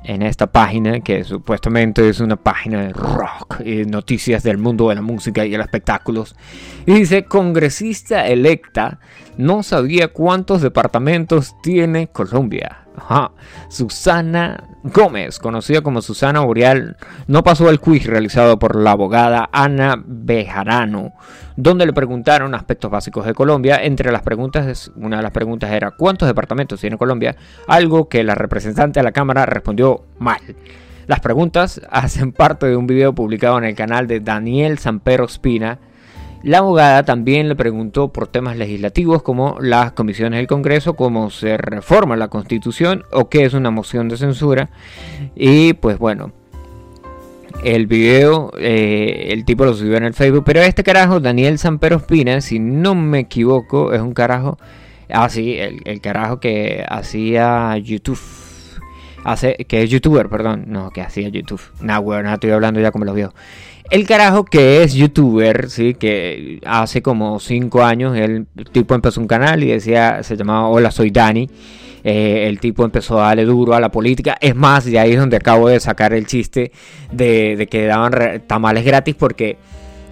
en 0.04 0.22
esta 0.22 0.46
página 0.48 1.00
que 1.00 1.24
supuestamente 1.24 2.08
es 2.08 2.20
una 2.20 2.36
página 2.36 2.82
de 2.82 2.92
rock 2.92 3.60
y 3.64 3.84
noticias 3.84 4.42
del 4.42 4.58
mundo 4.58 4.88
de 4.88 4.96
la 4.96 5.02
música 5.02 5.44
y 5.44 5.56
los 5.56 5.64
espectáculos. 5.64 6.34
Y 6.86 6.94
dice, 6.94 7.24
congresista 7.24 8.26
electa 8.26 8.98
no 9.36 9.62
sabía 9.62 10.08
cuántos 10.08 10.62
departamentos 10.62 11.54
tiene 11.62 12.08
Colombia. 12.08 12.84
Susana 13.68 14.64
Gómez, 14.84 15.38
conocida 15.38 15.80
como 15.80 16.02
Susana 16.02 16.40
Boreal, 16.40 16.96
no 17.28 17.44
pasó 17.44 17.70
el 17.70 17.78
quiz 17.78 18.06
realizado 18.06 18.58
por 18.58 18.74
la 18.74 18.92
abogada 18.92 19.48
Ana 19.52 20.02
Bejarano, 20.04 21.12
donde 21.56 21.86
le 21.86 21.92
preguntaron 21.92 22.54
aspectos 22.54 22.90
básicos 22.90 23.24
de 23.24 23.34
Colombia. 23.34 23.76
Entre 23.82 24.10
las 24.10 24.22
preguntas, 24.22 24.90
una 24.96 25.18
de 25.18 25.22
las 25.22 25.30
preguntas 25.30 25.70
era 25.70 25.92
¿cuántos 25.92 26.26
departamentos 26.26 26.80
tiene 26.80 26.98
Colombia? 26.98 27.36
Algo 27.68 28.08
que 28.08 28.24
la 28.24 28.34
representante 28.34 28.98
de 28.98 29.04
la 29.04 29.12
Cámara 29.12 29.46
respondió 29.46 30.04
mal. 30.18 30.40
Las 31.06 31.20
preguntas 31.20 31.80
hacen 31.90 32.32
parte 32.32 32.66
de 32.66 32.76
un 32.76 32.88
video 32.88 33.14
publicado 33.14 33.58
en 33.58 33.64
el 33.64 33.76
canal 33.76 34.08
de 34.08 34.18
Daniel 34.18 34.78
Sampero 34.78 35.26
Espina 35.26 35.78
la 36.42 36.58
abogada 36.58 37.04
también 37.04 37.48
le 37.48 37.56
preguntó 37.56 38.12
por 38.12 38.26
temas 38.26 38.56
legislativos 38.56 39.22
como 39.22 39.58
las 39.60 39.92
comisiones 39.92 40.38
del 40.38 40.46
Congreso, 40.46 40.94
cómo 40.94 41.30
se 41.30 41.56
reforma 41.56 42.16
la 42.16 42.28
Constitución 42.28 43.04
o 43.12 43.28
qué 43.28 43.44
es 43.44 43.54
una 43.54 43.70
moción 43.70 44.08
de 44.08 44.16
censura. 44.16 44.70
Y 45.36 45.74
pues 45.74 45.98
bueno, 45.98 46.32
el 47.62 47.86
video, 47.86 48.50
eh, 48.58 49.28
el 49.30 49.44
tipo 49.44 49.64
lo 49.64 49.74
subió 49.74 49.96
en 49.96 50.04
el 50.04 50.14
Facebook. 50.14 50.42
Pero 50.44 50.60
este 50.60 50.82
carajo, 50.82 51.20
Daniel 51.20 51.58
Sampero 51.58 51.96
Espina, 51.96 52.40
si 52.40 52.58
no 52.58 52.94
me 52.94 53.20
equivoco, 53.20 53.92
es 53.92 54.00
un 54.00 54.14
carajo. 54.14 54.58
Ah, 55.08 55.28
sí, 55.28 55.58
el, 55.58 56.00
carajo 56.00 56.40
que 56.40 56.84
hacía 56.88 57.76
YouTube. 57.78 58.20
Hace, 59.24 59.54
que 59.68 59.82
es 59.82 59.90
youtuber, 59.90 60.28
perdón. 60.28 60.64
No, 60.66 60.90
que 60.90 61.02
hacía 61.02 61.28
YouTube. 61.28 61.60
Nah, 61.80 62.00
weón, 62.00 62.26
estoy 62.26 62.50
hablando 62.50 62.80
ya 62.80 62.90
como 62.90 63.04
los 63.04 63.14
vio. 63.14 63.32
El 63.92 64.06
carajo 64.06 64.46
que 64.46 64.82
es 64.82 64.94
youtuber, 64.94 65.68
sí, 65.68 65.92
que 65.92 66.60
hace 66.64 67.02
como 67.02 67.38
5 67.38 67.84
años 67.84 68.16
el 68.16 68.46
tipo 68.72 68.94
empezó 68.94 69.20
un 69.20 69.26
canal 69.26 69.62
y 69.62 69.66
decía, 69.66 70.22
se 70.22 70.34
llamaba 70.34 70.68
Hola 70.68 70.90
soy 70.90 71.10
Dani. 71.10 71.46
Eh, 72.02 72.46
el 72.48 72.58
tipo 72.58 72.86
empezó 72.86 73.20
a 73.20 73.26
darle 73.26 73.44
duro 73.44 73.74
a 73.74 73.80
la 73.80 73.90
política. 73.90 74.38
Es 74.40 74.56
más, 74.56 74.86
de 74.86 74.98
ahí 74.98 75.12
es 75.12 75.18
donde 75.18 75.36
acabo 75.36 75.68
de 75.68 75.78
sacar 75.78 76.14
el 76.14 76.26
chiste 76.26 76.72
de, 77.12 77.68
que 77.70 77.84
daban 77.84 78.42
tamales 78.46 78.82
gratis 78.86 79.14
porque 79.14 79.58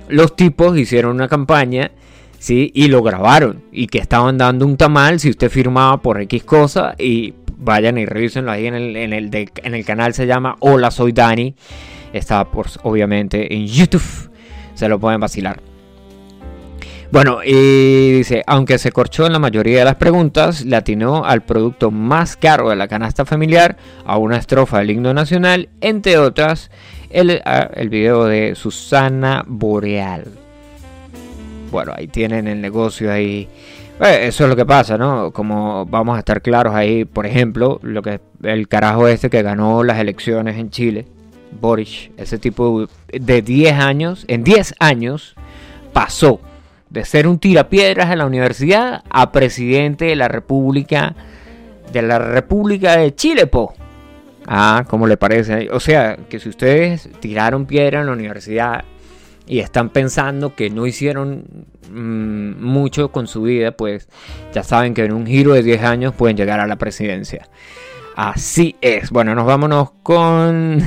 los 0.09 0.37
tipos 0.37 0.77
hicieron 0.77 1.15
una 1.15 1.29
campaña. 1.29 1.91
¿sí? 2.39 2.71
Y 2.75 2.89
lo 2.89 3.03
grabaron. 3.03 3.63
Y 3.73 3.87
que 3.87 3.97
estaban 3.97 4.37
dando 4.37 4.67
un 4.67 4.77
tamal 4.77 5.21
si 5.21 5.31
usted 5.31 5.49
firmaba 5.49 6.03
por 6.03 6.21
X 6.21 6.45
cosa. 6.45 6.97
Y 6.99 7.33
vayan 7.57 7.97
y 7.97 8.05
revísenlo 8.05 8.51
ahí 8.51 8.67
en 8.67 8.75
el, 8.75 8.97
en 8.97 9.15
el, 9.15 9.31
en 9.35 9.75
el 9.75 9.85
canal. 9.87 10.13
Se 10.13 10.27
llama 10.27 10.57
Hola, 10.59 10.91
soy 10.91 11.13
Dani. 11.13 11.55
Está 12.13 12.45
por, 12.45 12.67
obviamente 12.83 13.55
en 13.55 13.67
YouTube. 13.67 14.31
Se 14.75 14.89
lo 14.89 14.99
pueden 14.99 15.21
vacilar. 15.21 15.61
Bueno, 17.13 17.41
y 17.45 18.13
dice, 18.13 18.45
aunque 18.47 18.79
se 18.79 18.93
corchó 18.93 19.27
en 19.27 19.33
la 19.33 19.41
mayoría 19.41 19.81
de 19.81 19.85
las 19.85 19.97
preguntas, 19.97 20.65
le 20.65 20.77
atinó 20.77 21.25
al 21.25 21.43
producto 21.43 21.91
más 21.91 22.37
caro 22.37 22.69
de 22.69 22.77
la 22.77 22.87
canasta 22.87 23.25
familiar, 23.25 23.77
a 24.07 24.17
una 24.17 24.37
estrofa 24.37 24.79
del 24.79 24.93
himno 24.93 25.13
nacional, 25.13 25.69
entre 25.81 26.19
otras, 26.19 26.71
el, 27.11 27.43
el 27.75 27.89
video 27.89 28.27
de 28.27 28.55
Susana 28.55 29.45
Boreal. 29.45 30.25
Bueno, 31.73 31.93
ahí 31.97 32.07
tienen 32.07 32.47
el 32.47 32.61
negocio 32.61 33.13
ahí. 33.13 33.49
Eso 34.01 34.45
es 34.45 34.49
lo 34.49 34.55
que 34.55 34.65
pasa, 34.65 34.97
¿no? 34.97 35.33
Como 35.33 35.87
vamos 35.87 36.15
a 36.15 36.21
estar 36.21 36.41
claros 36.41 36.75
ahí, 36.75 37.05
por 37.05 37.27
ejemplo, 37.27 37.81
lo 37.83 38.03
que 38.03 38.21
el 38.45 38.69
carajo 38.69 39.09
este 39.09 39.31
que 39.31 39.43
ganó 39.43 39.83
las 39.83 39.99
elecciones 39.99 40.57
en 40.59 40.71
Chile, 40.71 41.07
Boris, 41.53 42.11
ese 42.17 42.39
tipo 42.39 42.87
de 43.09 43.43
10 43.43 43.73
años, 43.75 44.25
en 44.29 44.45
10 44.45 44.75
años 44.79 45.35
pasó 45.93 46.41
de 46.91 47.05
ser 47.05 47.27
un 47.27 47.39
tirapiedras 47.39 48.11
en 48.11 48.19
la 48.19 48.27
universidad 48.27 49.05
a 49.11 49.33
presidente 49.33 50.07
de 50.07 50.17
la 50.17 50.29
República 50.29 51.15
de 51.93 52.03
la 52.03 52.19
República 52.19 52.97
de 52.97 53.15
Chile, 53.15 53.47
po. 53.47 53.75
Ah, 54.47 54.85
¿cómo 54.89 55.07
le 55.07 55.17
parece? 55.17 55.69
O 55.71 55.81
sea, 55.81 56.17
que 56.29 56.39
si 56.39 56.49
ustedes 56.49 57.09
tiraron 57.21 57.67
piedra 57.67 58.01
en 58.01 58.07
la 58.07 58.13
universidad 58.13 58.85
y 59.47 59.61
están 59.61 59.91
pensando 59.91 60.55
que 60.55 60.71
no 60.71 60.87
hicieron 60.87 61.45
mm, 61.91 62.65
mucho 62.65 63.11
con 63.11 63.27
su 63.27 63.43
vida, 63.43 63.73
pues 63.73 64.09
ya 64.53 64.63
saben 64.63 64.95
que 64.95 65.05
en 65.05 65.13
un 65.13 65.27
giro 65.27 65.53
de 65.53 65.63
10 65.63 65.83
años 65.83 66.15
pueden 66.15 66.37
llegar 66.37 66.61
a 66.61 66.67
la 66.67 66.77
presidencia. 66.77 67.49
Así 68.17 68.77
es. 68.81 69.11
Bueno, 69.11 69.35
nos 69.35 69.47
vámonos 69.47 69.93
con 70.03 70.83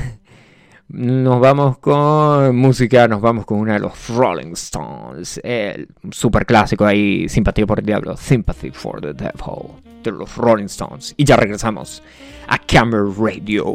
nos 0.93 1.41
vamos 1.41 1.79
con 1.79 2.55
música, 2.55 3.07
nos 3.07 3.19
vamos 3.19 3.45
con 3.45 3.57
una 3.57 3.73
de 3.73 3.79
los 3.79 4.09
Rolling 4.09 4.51
Stones, 4.53 5.41
el 5.43 5.87
super 6.11 6.45
clásico 6.45 6.85
ahí, 6.85 7.27
Simpatía 7.27 7.65
por 7.65 7.79
el 7.79 7.85
Diablo, 7.85 8.15
Sympathy 8.15 8.69
for 8.69 9.01
the 9.01 9.11
Devil, 9.11 9.73
de 10.03 10.11
los 10.11 10.37
Rolling 10.37 10.65
Stones. 10.65 11.15
Y 11.17 11.25
ya 11.25 11.35
regresamos 11.35 12.03
a 12.47 12.59
Camera 12.59 13.03
Radio. 13.17 13.65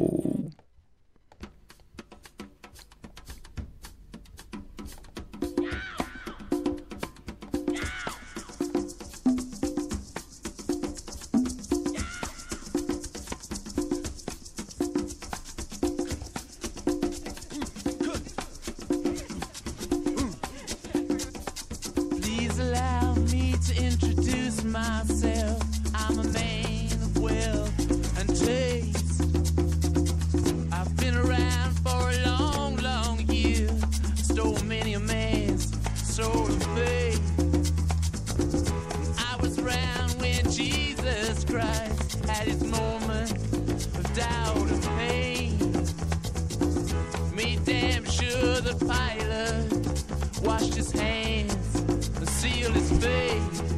Hey. 53.18 53.77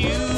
you. 0.00 0.29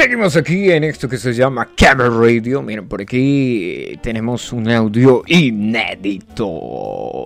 Seguimos 0.00 0.34
aquí 0.34 0.70
en 0.70 0.82
esto 0.84 1.10
que 1.10 1.18
se 1.18 1.34
llama 1.34 1.68
Camera 1.76 2.08
Radio. 2.08 2.62
Miren, 2.62 2.88
por 2.88 3.02
aquí 3.02 3.98
tenemos 4.00 4.50
un 4.50 4.66
audio 4.70 5.22
inédito 5.26 6.50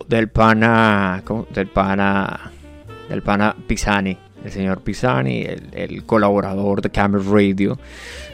del 0.09 0.29
pana. 0.29 1.23
¿cómo? 1.25 1.47
Del 1.55 1.69
pana. 1.69 2.51
Del 3.09 3.23
pana 3.23 3.55
Pisani. 3.69 4.19
El 4.45 4.51
señor 4.51 4.81
Pisani, 4.81 5.43
el, 5.43 5.69
el 5.73 6.05
colaborador 6.05 6.83
de 6.83 6.91
Camera 6.91 7.23
Radio, 7.25 7.79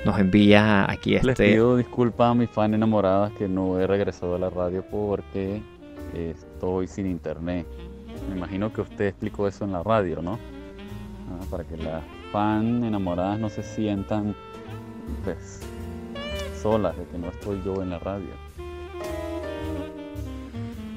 nos 0.06 0.18
envía 0.18 0.90
aquí 0.90 1.16
este. 1.16 1.26
Les 1.26 1.36
pido 1.36 1.76
disculpas 1.76 2.30
a 2.30 2.34
mis 2.34 2.48
fans 2.48 2.72
enamoradas 2.72 3.32
que 3.32 3.46
no 3.46 3.78
he 3.78 3.86
regresado 3.86 4.36
a 4.36 4.38
la 4.38 4.48
radio 4.48 4.82
porque 4.90 5.60
estoy 6.14 6.86
sin 6.86 7.06
internet. 7.06 7.66
Me 8.30 8.36
imagino 8.36 8.72
que 8.72 8.80
usted 8.80 9.08
explicó 9.08 9.46
eso 9.46 9.66
en 9.66 9.72
la 9.72 9.82
radio, 9.82 10.22
¿no? 10.22 10.38
Ah, 11.30 11.44
para 11.50 11.64
que 11.64 11.76
las 11.76 12.02
fan 12.32 12.84
enamoradas 12.84 13.38
no 13.38 13.48
se 13.48 13.62
sientan 13.62 14.34
pues, 15.24 15.60
solas 16.60 16.96
de 16.96 17.04
que 17.04 17.18
no 17.18 17.28
estoy 17.28 17.60
yo 17.64 17.82
en 17.82 17.90
la 17.90 17.98
radio. 17.98 18.50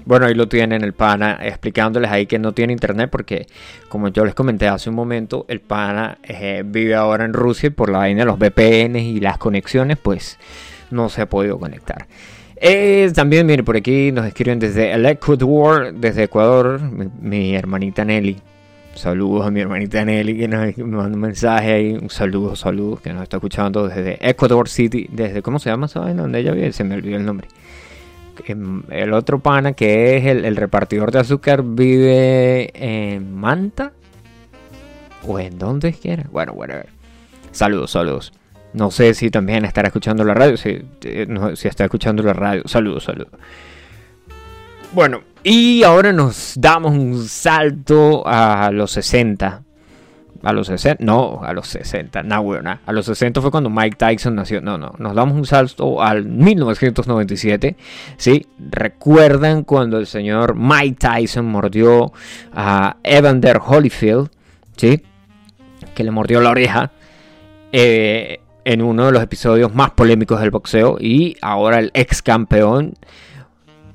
Bueno, 0.06 0.26
ahí 0.26 0.34
lo 0.34 0.48
tienen 0.50 0.84
el 0.84 0.94
pana 0.94 1.40
explicándoles 1.42 2.12
ahí 2.12 2.26
que 2.26 2.38
no 2.38 2.52
tiene 2.52 2.74
internet 2.74 3.10
porque, 3.10 3.48
como 3.88 4.10
yo 4.10 4.26
les 4.26 4.36
comenté 4.36 4.68
hace 4.68 4.90
un 4.90 4.96
momento, 4.96 5.46
el 5.48 5.62
pana 5.62 6.18
eh, 6.24 6.64
vive 6.66 6.94
ahora 6.94 7.24
en 7.24 7.34
Rusia 7.34 7.68
y 7.68 7.70
por 7.70 7.90
la 7.90 8.00
vaina 8.00 8.20
de 8.20 8.26
los 8.26 8.38
VPN 8.38 8.98
y 8.98 9.22
las 9.22 9.38
conexiones, 9.38 9.98
pues 9.98 10.38
no 10.92 11.08
se 11.08 11.22
ha 11.22 11.30
podido 11.30 11.58
conectar. 11.58 12.08
Eh, 12.58 13.10
también, 13.16 13.46
miren, 13.46 13.64
por 13.64 13.78
aquí 13.78 14.12
nos 14.12 14.26
escriben 14.26 14.60
desde 14.60 14.94
desde 15.94 16.24
Ecuador, 16.24 16.82
mi 16.82 17.56
hermanita 17.56 18.04
Nelly. 18.04 18.53
Saludos 18.96 19.48
a 19.48 19.52
mi 19.52 19.60
hermanita 19.60 20.06
Nelly 20.06 20.38
que 20.38 20.48
nos 20.48 20.76
manda 20.78 21.16
un 21.16 21.20
mensaje 21.20 21.74
ahí. 21.74 21.94
Un 21.94 22.10
saludo, 22.10 22.56
saludos 22.56 23.02
que 23.02 23.12
nos 23.12 23.24
está 23.24 23.38
escuchando 23.38 23.88
desde 23.88 24.18
Ecuador 24.28 24.70
City. 24.70 25.08
Desde, 25.12 25.42
¿cómo 25.42 25.60
se 25.60 25.70
llama 25.70 25.88
esa 25.88 26.02
vaina? 26.02 26.22
Donde 26.22 26.40
ella 26.40 26.52
vive, 26.52 26.72
se 26.72 26.84
me 26.84 26.96
olvidó 26.96 27.18
el 27.18 27.26
nombre. 27.26 27.48
Em, 28.46 28.84
El 28.90 29.14
otro 29.14 29.40
pana 29.40 29.74
que 29.74 30.18
es 30.18 30.26
el, 30.26 30.56
repartidor 30.56 31.12
de 31.12 31.20
azúcar 31.20 31.64
vive 31.64 32.72
en 32.74 33.34
Manta. 33.34 33.94
O 35.26 35.40
en 35.40 35.58
donde 35.58 35.94
quiera. 35.94 36.26
Bueno, 36.32 36.54
bueno, 36.54 36.76
saludos, 37.52 37.92
saludos. 37.92 38.32
No 38.74 38.92
sé 38.92 39.14
si 39.14 39.30
también 39.32 39.66
estará 39.66 39.88
escuchando 39.88 40.24
la 40.24 40.34
radio. 40.34 40.58
Si, 40.58 40.82
eh, 41.04 41.28
si 41.56 41.68
está 41.68 41.86
escuchando 41.86 42.22
la 42.24 42.34
radio. 42.34 42.64
Saludos, 42.66 43.06
saludos. 43.06 43.32
Bueno, 44.94 45.22
y 45.44 45.82
ahora 45.82 46.14
nos 46.14 46.54
damos 46.56 46.92
un 46.92 47.28
salto 47.28 48.22
a 48.28 48.70
los 48.72 48.92
60. 48.92 49.64
A 50.44 50.54
los 50.54 50.68
60, 50.68 51.04
no, 51.04 51.42
a 51.42 51.52
los 51.54 51.68
60, 51.70 52.22
no, 52.22 52.44
bueno, 52.44 52.78
a 52.86 52.92
los 52.92 53.06
60 53.06 53.42
fue 53.42 53.50
cuando 53.50 53.72
Mike 53.72 53.96
Tyson 53.98 54.36
nació. 54.36 54.62
No, 54.62 54.78
no, 54.78 54.94
nos 55.00 55.16
damos 55.16 55.36
un 55.36 55.48
salto 55.48 56.00
al 56.02 56.26
1997. 56.26 57.76
¿sí? 58.18 58.46
¿Recuerdan 58.60 59.64
cuando 59.64 59.98
el 59.98 60.06
señor 60.06 60.56
Mike 60.56 60.98
Tyson 61.00 61.46
mordió 61.46 62.12
a 62.54 62.98
Evander 63.04 63.60
Holyfield? 63.66 64.30
¿Sí? 64.78 65.02
Que 65.96 66.04
le 66.04 66.12
mordió 66.12 66.40
la 66.40 66.52
oreja. 66.52 66.92
Eh, 67.72 68.42
en 68.66 68.82
uno 68.82 69.08
de 69.08 69.12
los 69.12 69.24
episodios 69.24 69.74
más 69.74 69.92
polémicos 69.92 70.40
del 70.40 70.52
boxeo. 70.52 70.98
Y 71.00 71.36
ahora 71.42 71.80
el 71.80 71.92
ex 71.94 72.22
campeón 72.22 72.94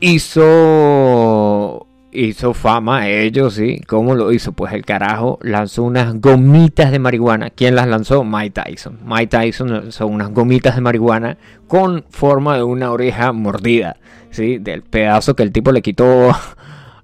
hizo 0.00 1.86
hizo 2.10 2.54
fama 2.54 3.08
ellos, 3.08 3.54
¿sí? 3.54 3.80
¿Cómo 3.86 4.14
lo 4.14 4.32
hizo? 4.32 4.52
Pues 4.52 4.72
el 4.72 4.84
carajo 4.84 5.38
lanzó 5.42 5.84
unas 5.84 6.20
gomitas 6.20 6.90
de 6.90 6.98
marihuana. 6.98 7.50
¿Quién 7.50 7.74
las 7.74 7.86
lanzó? 7.86 8.24
Mike 8.24 8.60
Tyson. 8.62 8.98
Mike 9.04 9.28
Tyson 9.28 9.72
lanzó 9.72 10.06
unas 10.06 10.30
gomitas 10.30 10.74
de 10.74 10.80
marihuana 10.80 11.36
con 11.66 12.04
forma 12.10 12.56
de 12.56 12.62
una 12.62 12.90
oreja 12.90 13.32
mordida, 13.32 13.96
¿sí? 14.30 14.58
Del 14.58 14.82
pedazo 14.82 15.36
que 15.36 15.42
el 15.42 15.52
tipo 15.52 15.70
le 15.72 15.82
quitó 15.82 16.30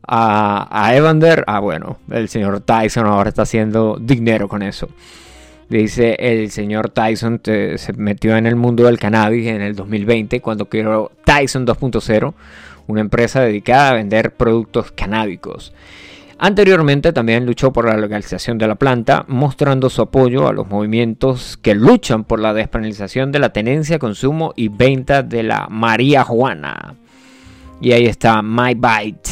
a, 0.07 0.69
a 0.71 0.97
Evander. 0.97 1.45
Ah, 1.47 1.61
bueno, 1.61 1.99
el 2.11 2.29
señor 2.29 2.61
Tyson 2.61 3.07
ahora 3.07 3.29
está 3.29 3.43
haciendo 3.43 3.99
dinero 4.01 4.49
con 4.49 4.63
eso. 4.63 4.89
Dice 5.69 6.17
el 6.19 6.51
señor 6.51 6.91
Tyson 6.91 7.41
se 7.43 7.93
metió 7.97 8.37
en 8.37 8.47
el 8.47 8.55
mundo 8.55 8.85
del 8.85 8.99
cannabis 8.99 9.47
en 9.47 9.63
el 9.63 9.75
2020 9.75 10.41
cuando 10.41 10.67
creó 10.67 11.11
Tyson 11.25 11.67
2.0 11.67 12.35
una 12.87 13.01
empresa 13.01 13.41
dedicada 13.41 13.91
a 13.91 13.95
vender 13.95 14.35
productos 14.35 14.93
canábicos. 14.93 15.73
Anteriormente 16.39 17.13
también 17.13 17.47
luchó 17.47 17.73
por 17.73 17.87
la 17.87 17.97
legalización 17.97 18.59
de 18.59 18.67
la 18.67 18.75
planta, 18.75 19.25
mostrando 19.29 19.89
su 19.89 20.03
apoyo 20.03 20.49
a 20.49 20.53
los 20.53 20.69
movimientos 20.69 21.57
que 21.57 21.75
luchan 21.75 22.25
por 22.25 22.41
la 22.41 22.53
despenalización 22.53 23.31
de 23.31 23.39
la 23.39 23.51
tenencia, 23.51 23.99
consumo 23.99 24.53
y 24.57 24.69
venta 24.69 25.23
de 25.23 25.45
la 25.45 25.69
María 25.71 26.25
Juana. 26.25 26.97
Y 27.81 27.93
ahí 27.93 28.07
está 28.07 28.43
My 28.43 28.75
Bite. 28.75 29.31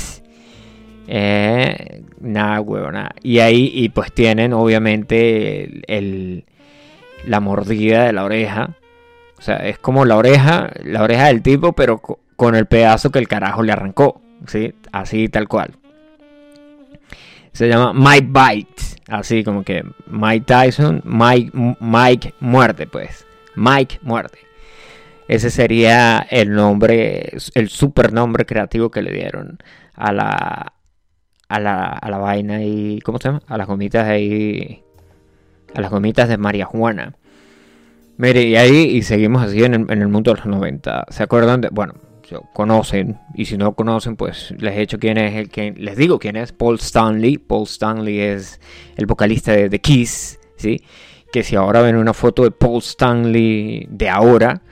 Eh, 1.09 2.03
nada, 2.21 2.61
huevona. 2.61 3.11
Y 3.23 3.41
ahí, 3.41 3.71
y 3.75 3.89
pues 3.89 4.13
tienen 4.13 4.53
obviamente 4.53 5.83
el, 5.89 6.45
la 7.27 7.41
mordida 7.41 8.05
de 8.05 8.13
la 8.13 8.25
oreja. 8.25 8.77
O 9.39 9.43
sea, 9.43 9.57
es 9.57 9.79
como 9.79 10.05
la 10.05 10.17
oreja, 10.17 10.71
la 10.85 11.03
oreja 11.03 11.27
del 11.27 11.43
tipo, 11.43 11.73
pero 11.73 12.01
con 12.43 12.57
el 12.57 12.67
pedazo 12.67 13.13
que 13.13 13.21
el 13.21 13.29
carajo 13.29 13.63
le 13.63 13.71
arrancó. 13.71 14.21
¿sí? 14.49 14.75
Así 14.91 15.29
tal 15.29 15.47
cual. 15.47 15.77
Se 17.53 17.69
llama 17.69 17.93
Mike 17.95 18.27
Bite. 18.33 18.83
Así 19.07 19.45
como 19.45 19.63
que 19.63 19.85
Mike 20.09 20.47
Tyson, 20.47 21.03
Mike, 21.05 21.53
Mike 21.79 22.35
muerde, 22.41 22.89
pues. 22.89 23.25
Mike 23.55 24.01
muerde. 24.03 24.39
Ese 25.29 25.51
sería 25.51 26.27
el 26.31 26.53
nombre, 26.53 27.33
el 27.55 27.69
super 27.69 28.13
nombre 28.13 28.45
creativo 28.45 28.91
que 28.91 29.03
le 29.03 29.13
dieron 29.13 29.59
a 29.95 30.11
la, 30.11 30.73
a 31.49 31.61
la, 31.61 31.85
a 31.91 32.11
la 32.11 32.19
vaina 32.19 32.65
y. 32.65 32.99
¿Cómo 33.05 33.19
se 33.19 33.29
llama? 33.29 33.43
A 33.47 33.57
las 33.57 33.69
gomitas 33.69 34.09
ahí. 34.09 34.83
A 35.77 35.81
las 35.81 35.93
gomitas 35.93 36.29
de 36.29 36.39
María 36.39 36.65
Juana. 36.65 37.15
Mire, 38.17 38.43
y 38.43 38.57
ahí 38.57 38.97
y 38.97 39.03
seguimos 39.03 39.45
así 39.45 39.63
en 39.63 39.75
el, 39.75 39.87
en 39.89 40.03
el 40.03 40.09
mundo 40.09 40.33
de 40.33 40.39
los 40.39 40.47
90. 40.47 41.07
¿Se 41.09 41.23
acuerdan 41.23 41.61
de.? 41.61 41.69
Bueno, 41.71 41.95
conocen 42.53 43.19
y 43.35 43.45
si 43.45 43.57
no 43.57 43.75
conocen 43.75 44.17
pues 44.17 44.55
les 44.59 44.77
he 44.77 44.83
hecho 44.83 44.99
quién 44.99 45.19
es 45.19 45.35
el 45.35 45.49
que 45.49 45.73
les 45.73 45.97
digo 45.97 46.19
quién 46.19 46.37
es 46.37 46.53
Paul 46.53 46.77
Stanley. 46.79 47.39
Paul 47.39 47.65
Stanley 47.65 48.21
es 48.21 48.61
el 48.97 49.07
vocalista 49.07 49.53
de 49.53 49.69
The 49.69 49.81
Kiss 49.81 50.39
sí 50.57 50.83
que 51.33 51.43
si 51.43 51.57
ahora 51.57 51.81
ven 51.81 51.97
una 51.97 52.13
foto 52.13 52.45
de 52.45 52.51
Paul 52.51 52.79
Stanley 52.79 53.87
de 53.91 54.09
ahora 54.09 54.63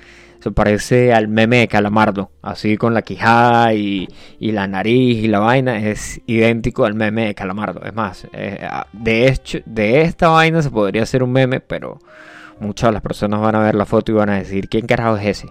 se 0.40 0.50
parece 0.50 1.12
al 1.12 1.28
meme 1.28 1.58
de 1.58 1.68
Calamardo 1.68 2.30
así 2.42 2.76
con 2.76 2.94
la 2.94 3.02
quijada 3.02 3.74
y, 3.74 4.08
y 4.38 4.52
la 4.52 4.66
nariz 4.66 5.22
y 5.22 5.28
la 5.28 5.38
vaina 5.38 5.78
es 5.78 6.20
idéntico 6.26 6.84
al 6.84 6.94
meme 6.94 7.26
de 7.26 7.34
Calamardo. 7.34 7.82
Es 7.84 7.94
más 7.94 8.26
eh, 8.32 8.66
de 8.92 9.28
hecho 9.28 9.58
de 9.66 10.02
esta 10.02 10.28
vaina 10.28 10.62
se 10.62 10.70
podría 10.70 11.02
hacer 11.02 11.22
un 11.22 11.32
meme 11.32 11.60
pero 11.60 11.98
muchas 12.58 12.88
de 12.88 12.92
las 12.92 13.02
personas 13.02 13.40
van 13.40 13.54
a 13.54 13.60
ver 13.60 13.74
la 13.74 13.86
foto 13.86 14.12
y 14.12 14.14
van 14.14 14.30
a 14.30 14.38
decir 14.38 14.68
quién 14.68 14.86
carajo 14.86 15.16
es 15.16 15.26
ese 15.26 15.50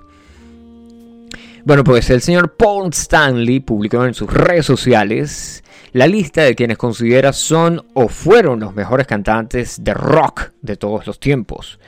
bueno, 1.66 1.84
pues 1.84 2.10
el 2.10 2.22
señor 2.22 2.56
Paul 2.56 2.90
Stanley 2.90 3.60
publicó 3.60 4.06
en 4.06 4.14
sus 4.14 4.32
redes 4.32 4.66
sociales 4.66 5.64
la 5.92 6.08
lista 6.08 6.44
de 6.44 6.56
quienes 6.56 6.78
considera 6.78 7.34
son 7.34 7.86
o 7.94 8.08
fueron 8.08 8.60
los 8.60 8.76
mejores 8.76 9.08
cantantes 9.08 9.84
de 9.84 9.94
rock 9.94 10.52
de 10.62 10.76
todos 10.76 11.08
los 11.08 11.20
tiempos. 11.20 11.80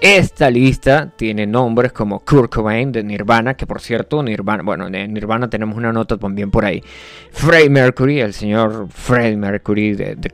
Esta 0.00 0.48
lista 0.48 1.12
tiene 1.16 1.46
nombres 1.46 1.92
como 1.92 2.20
Kurt 2.20 2.54
Cobain 2.54 2.92
de 2.92 3.02
Nirvana, 3.02 3.54
que 3.54 3.66
por 3.66 3.80
cierto, 3.80 4.22
Nirvana, 4.22 4.62
bueno, 4.62 4.86
en 4.86 5.12
Nirvana 5.12 5.50
tenemos 5.50 5.76
una 5.76 5.92
nota 5.92 6.16
también 6.16 6.52
por 6.52 6.64
ahí. 6.64 6.82
Freddie 7.32 7.70
Mercury, 7.70 8.20
el 8.20 8.32
señor 8.32 8.86
Freddie 8.90 9.36
Mercury 9.36 9.94
de, 9.94 10.14
de 10.14 10.30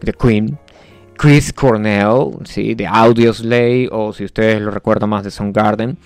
de 0.00 0.12
Queen. 0.12 0.58
Chris 1.16 1.52
Cornell, 1.52 2.30
¿sí? 2.44 2.74
de 2.74 2.86
Audioslave, 2.86 3.88
o 3.90 4.12
si 4.12 4.24
ustedes 4.24 4.60
lo 4.60 4.70
recuerdan 4.70 5.10
más 5.10 5.24
de 5.24 5.30
Soundgarden, 5.30 5.96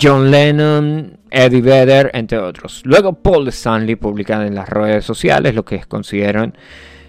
John 0.00 0.30
Lennon, 0.30 1.18
Eddie 1.30 1.60
Vedder, 1.60 2.10
entre 2.14 2.38
otros. 2.38 2.82
Luego 2.84 3.12
Paul 3.12 3.48
Stanley 3.48 3.96
publica 3.96 4.46
en 4.46 4.54
las 4.54 4.68
redes 4.68 5.04
sociales 5.04 5.54
lo 5.54 5.64
que 5.64 5.80
consideran 5.80 6.54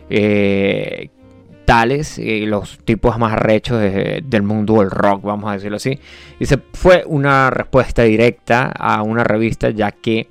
eh, 0.09 1.09
tales, 1.65 2.17
eh, 2.17 2.45
los 2.47 2.79
tipos 2.79 3.17
más 3.17 3.33
arrechos 3.33 3.79
del 3.79 4.43
mundo 4.43 4.79
del 4.79 4.91
rock, 4.91 5.23
vamos 5.23 5.49
a 5.49 5.53
decirlo 5.53 5.77
así. 5.77 5.99
Dice, 6.39 6.59
fue 6.73 7.03
una 7.05 7.49
respuesta 7.49 8.03
directa 8.03 8.71
a 8.77 9.03
una 9.03 9.23
revista 9.23 9.69
ya 9.69 9.91
que 9.91 10.27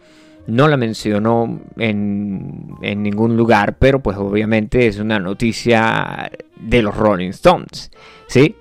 no 0.51 0.69
la 0.69 0.77
mencionó 0.77 1.61
en, 1.79 2.77
ningún 2.81 3.37
lugar, 3.37 3.77
pero 3.79 4.01
pues 4.01 4.17
obviamente 4.17 4.87
es 4.87 4.99
una 4.99 5.19
noticia 5.19 6.31
de 6.57 6.83
los 6.83 6.97
Rolling 6.97 7.31
Stones, 7.31 7.91
¿sí? 8.27 8.57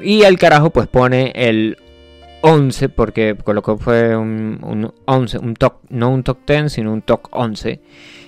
Y 0.00 0.22
el 0.22 0.38
carajo 0.38 0.70
pues 0.70 0.88
pone 0.88 1.32
el 1.34 1.78
11, 2.42 2.88
porque 2.88 3.36
colocó 3.42 3.78
fue 3.78 4.16
un, 4.16 4.58
un 4.62 4.92
11, 5.04 5.38
un 5.38 5.54
top, 5.54 5.74
no 5.90 6.10
un 6.10 6.22
top 6.22 6.38
10, 6.46 6.72
sino 6.72 6.92
un 6.92 7.02
top 7.02 7.28
11. 7.30 7.80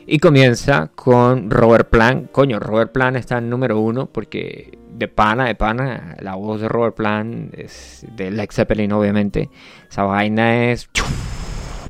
Y 0.06 0.18
comienza 0.18 0.90
con 0.94 1.50
Robert 1.50 1.88
Plant. 1.88 2.30
Coño, 2.30 2.60
Robert 2.60 2.92
Plant 2.92 3.16
está 3.16 3.38
en 3.38 3.48
número 3.48 3.80
uno 3.80 4.06
porque 4.06 4.78
de 4.90 5.08
pana, 5.08 5.46
de 5.46 5.54
pana, 5.54 6.16
la 6.20 6.34
voz 6.36 6.60
de 6.60 6.68
Robert 6.68 6.94
Plant 6.94 7.54
es 7.54 8.06
de 8.12 8.30
Led 8.30 8.48
Zeppelin, 8.52 8.92
obviamente. 8.92 9.50
Esa 9.90 10.04
vaina 10.04 10.70
es 10.70 10.88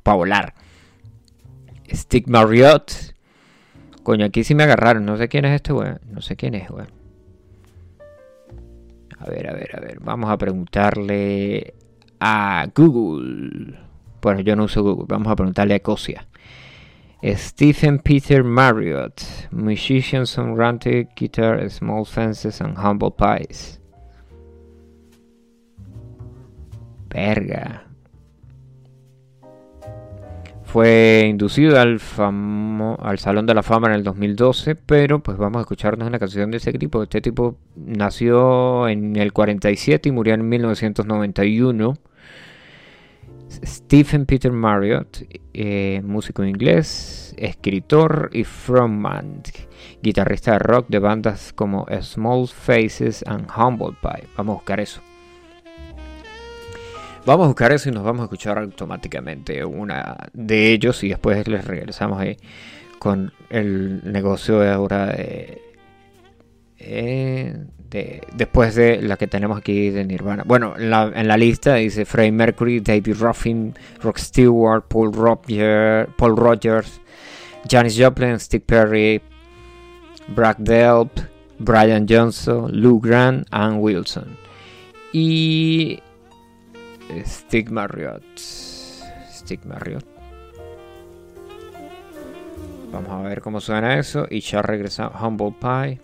para 0.02 0.16
volar. 0.16 0.54
Stick 1.94 2.28
Marriott. 2.28 2.92
Coño, 4.02 4.26
aquí 4.26 4.44
sí 4.44 4.54
me 4.54 4.64
agarraron. 4.64 5.06
No 5.06 5.16
sé 5.16 5.28
quién 5.28 5.44
es 5.44 5.54
este 5.54 5.72
weón. 5.72 6.00
No 6.10 6.20
sé 6.20 6.36
quién 6.36 6.54
es, 6.54 6.68
weón. 6.70 6.88
A 9.18 9.30
ver, 9.30 9.48
a 9.48 9.54
ver, 9.54 9.70
a 9.76 9.80
ver. 9.80 10.00
Vamos 10.00 10.30
a 10.30 10.36
preguntarle 10.36 11.74
a 12.20 12.66
Google. 12.74 13.78
Bueno, 14.20 14.40
yo 14.40 14.56
no 14.56 14.64
uso 14.64 14.82
Google. 14.82 15.06
Vamos 15.08 15.32
a 15.32 15.36
preguntarle 15.36 15.74
a 15.74 15.76
Ecosia. 15.78 16.26
Stephen 17.22 18.00
Peter 18.00 18.44
Marriott, 18.44 19.22
musician, 19.50 20.26
songwriter, 20.26 21.08
guitar, 21.16 21.70
small 21.70 22.04
fences 22.04 22.60
and 22.60 22.76
humble 22.76 23.10
pies. 23.10 23.80
Verga. 27.08 27.93
Fue 30.74 31.28
inducido 31.30 31.78
al, 31.78 32.00
al 32.98 33.18
Salón 33.20 33.46
de 33.46 33.54
la 33.54 33.62
Fama 33.62 33.86
en 33.86 33.94
el 33.94 34.02
2012, 34.02 34.74
pero 34.74 35.22
pues 35.22 35.38
vamos 35.38 35.58
a 35.58 35.60
escucharnos 35.60 36.08
una 36.08 36.18
canción 36.18 36.50
de 36.50 36.56
ese 36.56 36.72
tipo. 36.72 37.00
Este 37.00 37.20
tipo 37.20 37.58
nació 37.76 38.88
en 38.88 39.14
el 39.14 39.32
47 39.32 40.08
y 40.08 40.10
murió 40.10 40.34
en 40.34 40.48
1991. 40.48 41.94
Stephen 43.64 44.26
Peter 44.26 44.50
Marriott, 44.50 45.18
eh, 45.52 46.02
músico 46.02 46.42
inglés, 46.42 47.36
escritor 47.38 48.30
y 48.32 48.42
frontman, 48.42 49.42
guitarrista 50.02 50.54
de 50.54 50.58
rock 50.58 50.88
de 50.88 50.98
bandas 50.98 51.52
como 51.52 51.86
Small 52.00 52.48
Faces 52.48 53.22
and 53.28 53.46
Humble 53.56 53.96
Pie. 54.02 54.28
Vamos 54.36 54.54
a 54.54 54.56
buscar 54.56 54.80
eso. 54.80 55.00
Vamos 57.26 57.44
a 57.44 57.48
buscar 57.48 57.72
eso 57.72 57.88
y 57.88 57.92
nos 57.92 58.04
vamos 58.04 58.20
a 58.20 58.24
escuchar 58.24 58.58
automáticamente 58.58 59.64
una 59.64 60.28
de 60.34 60.72
ellos 60.72 61.02
y 61.04 61.08
después 61.08 61.48
les 61.48 61.64
regresamos 61.64 62.20
ahí 62.20 62.36
con 62.98 63.32
el 63.48 64.00
negocio 64.12 64.60
de 64.60 64.70
ahora 64.70 65.06
de, 65.06 65.62
eh, 66.78 67.56
después 68.34 68.74
de 68.74 69.00
la 69.00 69.16
que 69.16 69.26
tenemos 69.26 69.56
aquí 69.56 69.90
de 69.90 70.04
Nirvana. 70.04 70.42
Bueno, 70.44 70.74
en 70.76 70.90
la, 70.90 71.36
lista 71.36 71.76
dice 71.76 72.04
Freddie 72.04 72.32
Mercury, 72.32 72.80
David 72.80 73.16
Ruffin, 73.18 73.74
Rock 74.02 74.18
Stewart, 74.18 74.84
Paul, 74.88 75.12
Paul 76.16 76.36
Rogers, 76.36 77.00
Janis 77.70 77.96
Joplin, 77.98 78.38
Steve 78.38 78.64
Perry, 78.66 79.22
Brad 80.28 80.56
Delp, 80.58 81.10
Brian 81.58 82.06
Johnson, 82.08 82.68
Lou 82.72 83.00
Grant, 83.00 83.46
Ann 83.50 83.76
Wilson. 83.78 84.36
Y 85.12 86.00
Stig 87.24 87.70
Marriott. 87.70 88.24
Stig 88.38 89.64
Marriott. 89.64 90.06
Vamos 92.92 93.10
a 93.10 93.28
ver 93.28 93.40
cómo 93.40 93.60
suena 93.60 93.98
eso. 93.98 94.26
Y 94.30 94.40
ya 94.40 94.62
regresamos. 94.62 95.20
Humble 95.20 95.54
Pie. 95.60 96.00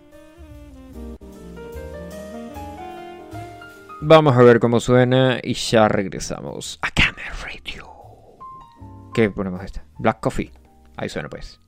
Vamos 4.03 4.35
a 4.35 4.43
ver 4.43 4.61
cómo 4.61 4.81
suena 4.81 5.41
y 5.43 5.53
ya 5.53 5.87
regresamos 5.87 6.79
a 6.81 6.91
Camera 6.91 7.33
Radio. 7.45 7.87
¿Qué 9.13 9.31
ponemos 9.31 9.63
esta? 9.63 9.85
Black 9.99 10.21
Coffee. 10.21 10.51
Ahí 10.97 11.11
suena 11.11 11.29
pues. 11.29 11.60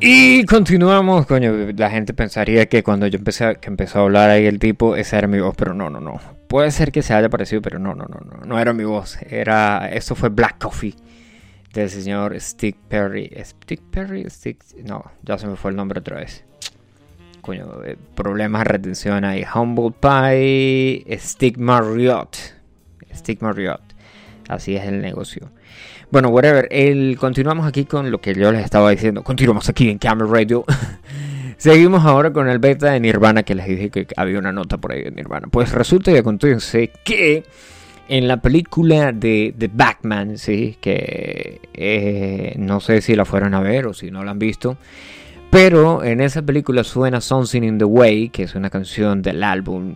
Y 0.00 0.44
continuamos, 0.44 1.26
coño, 1.26 1.52
la 1.76 1.90
gente 1.90 2.14
pensaría 2.14 2.66
que 2.66 2.82
cuando 2.82 3.06
yo 3.06 3.18
empecé 3.18 3.56
que 3.56 3.68
empezó 3.68 4.00
a 4.00 4.02
hablar 4.02 4.30
ahí 4.30 4.46
el 4.46 4.58
tipo, 4.58 4.96
esa 4.96 5.18
era 5.18 5.26
mi 5.26 5.40
voz, 5.40 5.54
pero 5.56 5.74
no, 5.74 5.90
no, 5.90 6.00
no. 6.00 6.20
Puede 6.48 6.70
ser 6.70 6.92
que 6.92 7.02
se 7.02 7.14
haya 7.14 7.28
parecido, 7.28 7.62
pero 7.62 7.78
no, 7.78 7.94
no, 7.94 8.04
no, 8.04 8.20
no, 8.20 8.44
no 8.44 8.58
era 8.58 8.72
mi 8.72 8.84
voz. 8.84 9.18
Era, 9.28 9.88
eso 9.92 10.14
fue 10.14 10.28
Black 10.28 10.58
Coffee 10.58 10.94
del 11.72 11.90
señor 11.90 12.38
Stick 12.40 12.76
Perry. 12.88 13.30
¿Stick 13.42 13.80
Perry? 13.90 14.28
Stick, 14.28 14.62
no, 14.84 15.04
ya 15.22 15.38
se 15.38 15.46
me 15.46 15.56
fue 15.56 15.70
el 15.70 15.76
nombre 15.76 16.00
otra 16.00 16.18
vez. 16.18 16.44
Coño, 17.40 17.82
eh, 17.84 17.96
problemas 18.14 18.60
de 18.60 18.64
retención 18.64 19.24
ahí. 19.24 19.44
Humble 19.52 19.92
Pie, 20.00 21.04
Stick 21.18 21.58
Marriott. 21.58 22.36
Stick 23.12 23.42
Marriott. 23.42 23.82
Así 24.48 24.76
es 24.76 24.84
el 24.84 25.00
negocio. 25.00 25.50
Bueno, 26.12 26.28
whatever. 26.28 26.68
El, 26.70 27.16
continuamos 27.18 27.66
aquí 27.66 27.86
con 27.86 28.10
lo 28.10 28.20
que 28.20 28.34
yo 28.34 28.52
les 28.52 28.66
estaba 28.66 28.90
diciendo. 28.90 29.24
Continuamos 29.24 29.70
aquí 29.70 29.88
en 29.88 29.96
Camera 29.96 30.30
Radio. 30.30 30.62
Seguimos 31.56 32.04
ahora 32.04 32.30
con 32.34 32.50
el 32.50 32.58
beta 32.58 32.92
de 32.92 33.00
Nirvana 33.00 33.44
que 33.44 33.54
les 33.54 33.66
dije 33.66 33.88
que 33.88 34.06
había 34.14 34.38
una 34.38 34.52
nota 34.52 34.76
por 34.76 34.92
ahí 34.92 35.04
de 35.04 35.10
Nirvana. 35.10 35.48
Pues 35.50 35.72
resulta 35.72 36.12
y 36.12 36.18
acontece 36.18 36.90
que 37.02 37.44
en 38.08 38.28
la 38.28 38.42
película 38.42 39.12
de 39.12 39.54
The 39.56 39.70
Batman, 39.72 40.36
sí, 40.36 40.76
que 40.82 41.62
eh, 41.72 42.56
no 42.58 42.80
sé 42.80 43.00
si 43.00 43.16
la 43.16 43.24
fueron 43.24 43.54
a 43.54 43.60
ver 43.60 43.86
o 43.86 43.94
si 43.94 44.10
no 44.10 44.22
la 44.22 44.32
han 44.32 44.38
visto, 44.38 44.76
pero 45.50 46.04
en 46.04 46.20
esa 46.20 46.42
película 46.42 46.84
suena 46.84 47.22
Something 47.22 47.62
in 47.62 47.78
the 47.78 47.86
Way, 47.86 48.28
que 48.28 48.42
es 48.42 48.54
una 48.54 48.68
canción 48.68 49.22
del 49.22 49.42
álbum 49.42 49.94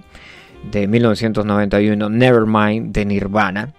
de 0.72 0.88
1991 0.88 2.08
Nevermind 2.08 2.94
de 2.94 3.04
Nirvana. 3.04 3.74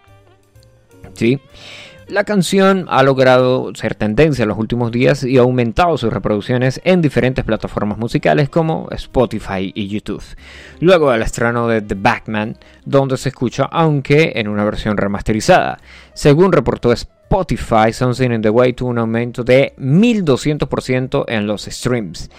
¿sí? 1.18 1.40
La 2.10 2.24
canción 2.24 2.86
ha 2.88 3.04
logrado 3.04 3.76
ser 3.76 3.94
tendencia 3.94 4.44
en 4.44 4.48
los 4.48 4.58
últimos 4.58 4.94
días 4.94 5.26
y 5.26 5.38
ha 5.38 5.42
aumentado 5.42 5.98
sus 5.98 6.14
reproducciones 6.14 6.80
en 6.86 7.02
diferentes 7.02 7.44
plataformas 7.44 7.98
musicales 7.98 8.48
como 8.48 8.88
Spotify 8.92 9.74
y 9.76 9.90
YouTube. 9.90 10.24
Luego 10.80 11.12
del 11.12 11.22
estreno 11.22 11.68
de 11.68 11.82
The 11.82 11.96
Batman, 11.96 12.58
donde 12.86 13.18
se 13.18 13.28
escucha 13.28 13.66
aunque 13.66 14.32
en 14.36 14.48
una 14.48 14.64
versión 14.64 14.96
remasterizada. 14.96 15.80
Según 16.14 16.54
reportó 16.54 16.94
Spotify, 16.94 17.92
Something 17.92 18.32
in 18.32 18.42
the 18.42 18.50
Way 18.52 18.72
tuvo 18.72 18.92
un 18.92 19.00
aumento 19.00 19.44
de 19.44 19.74
1200% 19.78 21.26
en 21.28 21.46
los 21.46 21.64
streams 21.66 22.30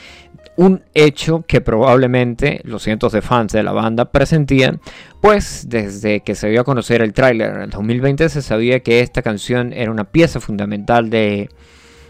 un 0.59 0.83
hecho 0.93 1.45
que 1.47 1.61
probablemente 1.61 2.61
los 2.65 2.83
cientos 2.83 3.13
de 3.13 3.23
fans 3.23 3.53
de 3.53 3.63
la 3.63 3.71
banda 3.71 4.11
presentían, 4.11 4.81
pues 5.21 5.67
desde 5.69 6.19
que 6.21 6.35
se 6.35 6.49
dio 6.49 6.63
a 6.63 6.65
conocer 6.65 7.01
el 7.01 7.13
tráiler 7.13 7.55
en 7.55 7.61
el 7.63 7.71
2020 7.71 8.29
se 8.29 8.43
sabía 8.43 8.81
que 8.81 8.99
esta 8.99 9.23
canción 9.23 9.73
era 9.73 9.93
una 9.93 10.03
pieza 10.03 10.41
fundamental 10.41 11.11
de 11.11 11.49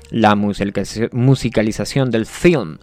la 0.08 0.34
musicalización 0.34 2.10
del 2.10 2.24
film. 2.24 2.78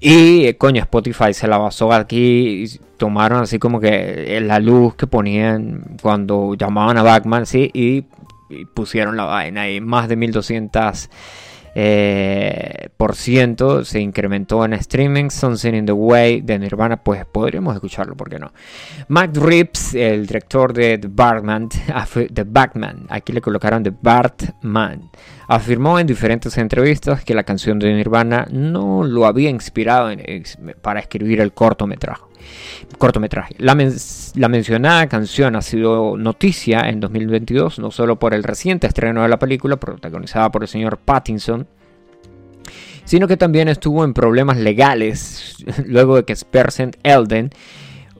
Y 0.00 0.52
coño, 0.54 0.82
Spotify 0.82 1.32
se 1.32 1.48
la 1.48 1.56
basó 1.56 1.94
aquí 1.94 2.64
y 2.64 2.80
tomaron 2.98 3.40
así 3.40 3.58
como 3.58 3.80
que 3.80 4.38
la 4.42 4.58
luz 4.58 4.96
que 4.96 5.06
ponían 5.06 5.96
cuando 6.02 6.54
llamaban 6.56 6.98
a 6.98 7.02
Batman, 7.02 7.46
sí, 7.46 7.70
y, 7.72 8.04
y 8.50 8.66
pusieron 8.66 9.16
la 9.16 9.24
vaina 9.24 9.70
y 9.70 9.80
más 9.80 10.10
de 10.10 10.16
1200 10.16 11.08
eh, 11.74 12.88
por 12.96 13.14
ciento 13.14 13.84
se 13.84 14.00
incrementó 14.00 14.64
en 14.64 14.74
streaming. 14.74 15.30
Something 15.30 15.74
in 15.74 15.86
the 15.86 15.92
Way 15.92 16.40
de 16.42 16.58
Nirvana, 16.58 17.02
pues 17.02 17.24
podríamos 17.24 17.74
escucharlo, 17.74 18.16
¿por 18.16 18.28
qué 18.28 18.38
no? 18.38 18.52
Matt 19.08 19.36
Rips, 19.36 19.94
el 19.94 20.26
director 20.26 20.72
de 20.72 20.98
The 20.98 21.08
Batman, 21.10 21.68
The 22.32 22.44
Batman, 22.44 23.06
aquí 23.08 23.32
le 23.32 23.40
colocaron 23.40 23.82
The 23.82 23.92
Batman, 24.00 25.10
afirmó 25.48 25.98
en 25.98 26.06
diferentes 26.06 26.56
entrevistas 26.58 27.24
que 27.24 27.34
la 27.34 27.44
canción 27.44 27.78
de 27.78 27.94
Nirvana 27.94 28.46
no 28.50 29.04
lo 29.04 29.26
había 29.26 29.50
inspirado 29.50 30.10
para 30.82 31.00
escribir 31.00 31.40
el 31.40 31.52
cortometraje 31.52 32.29
cortometraje. 32.98 33.54
La, 33.58 33.74
mencionada 33.74 35.08
canción 35.08 35.56
ha 35.56 35.62
sido 35.62 36.16
noticia 36.16 36.88
en 36.88 37.00
2022, 37.00 37.78
no 37.78 37.90
solo 37.90 38.18
por 38.18 38.34
el 38.34 38.42
reciente 38.42 38.86
estreno 38.86 39.22
de 39.22 39.28
la 39.28 39.38
película, 39.38 39.76
protagonizada 39.76 40.50
por 40.50 40.62
el 40.62 40.68
señor 40.68 40.98
Pattinson, 40.98 41.66
sino 43.04 43.26
que 43.26 43.36
también 43.36 43.68
estuvo 43.68 44.04
en 44.04 44.14
problemas 44.14 44.56
legales 44.56 45.56
luego 45.86 46.16
de 46.16 46.24
que 46.24 46.36
Spersen 46.36 46.92
Elden, 47.02 47.50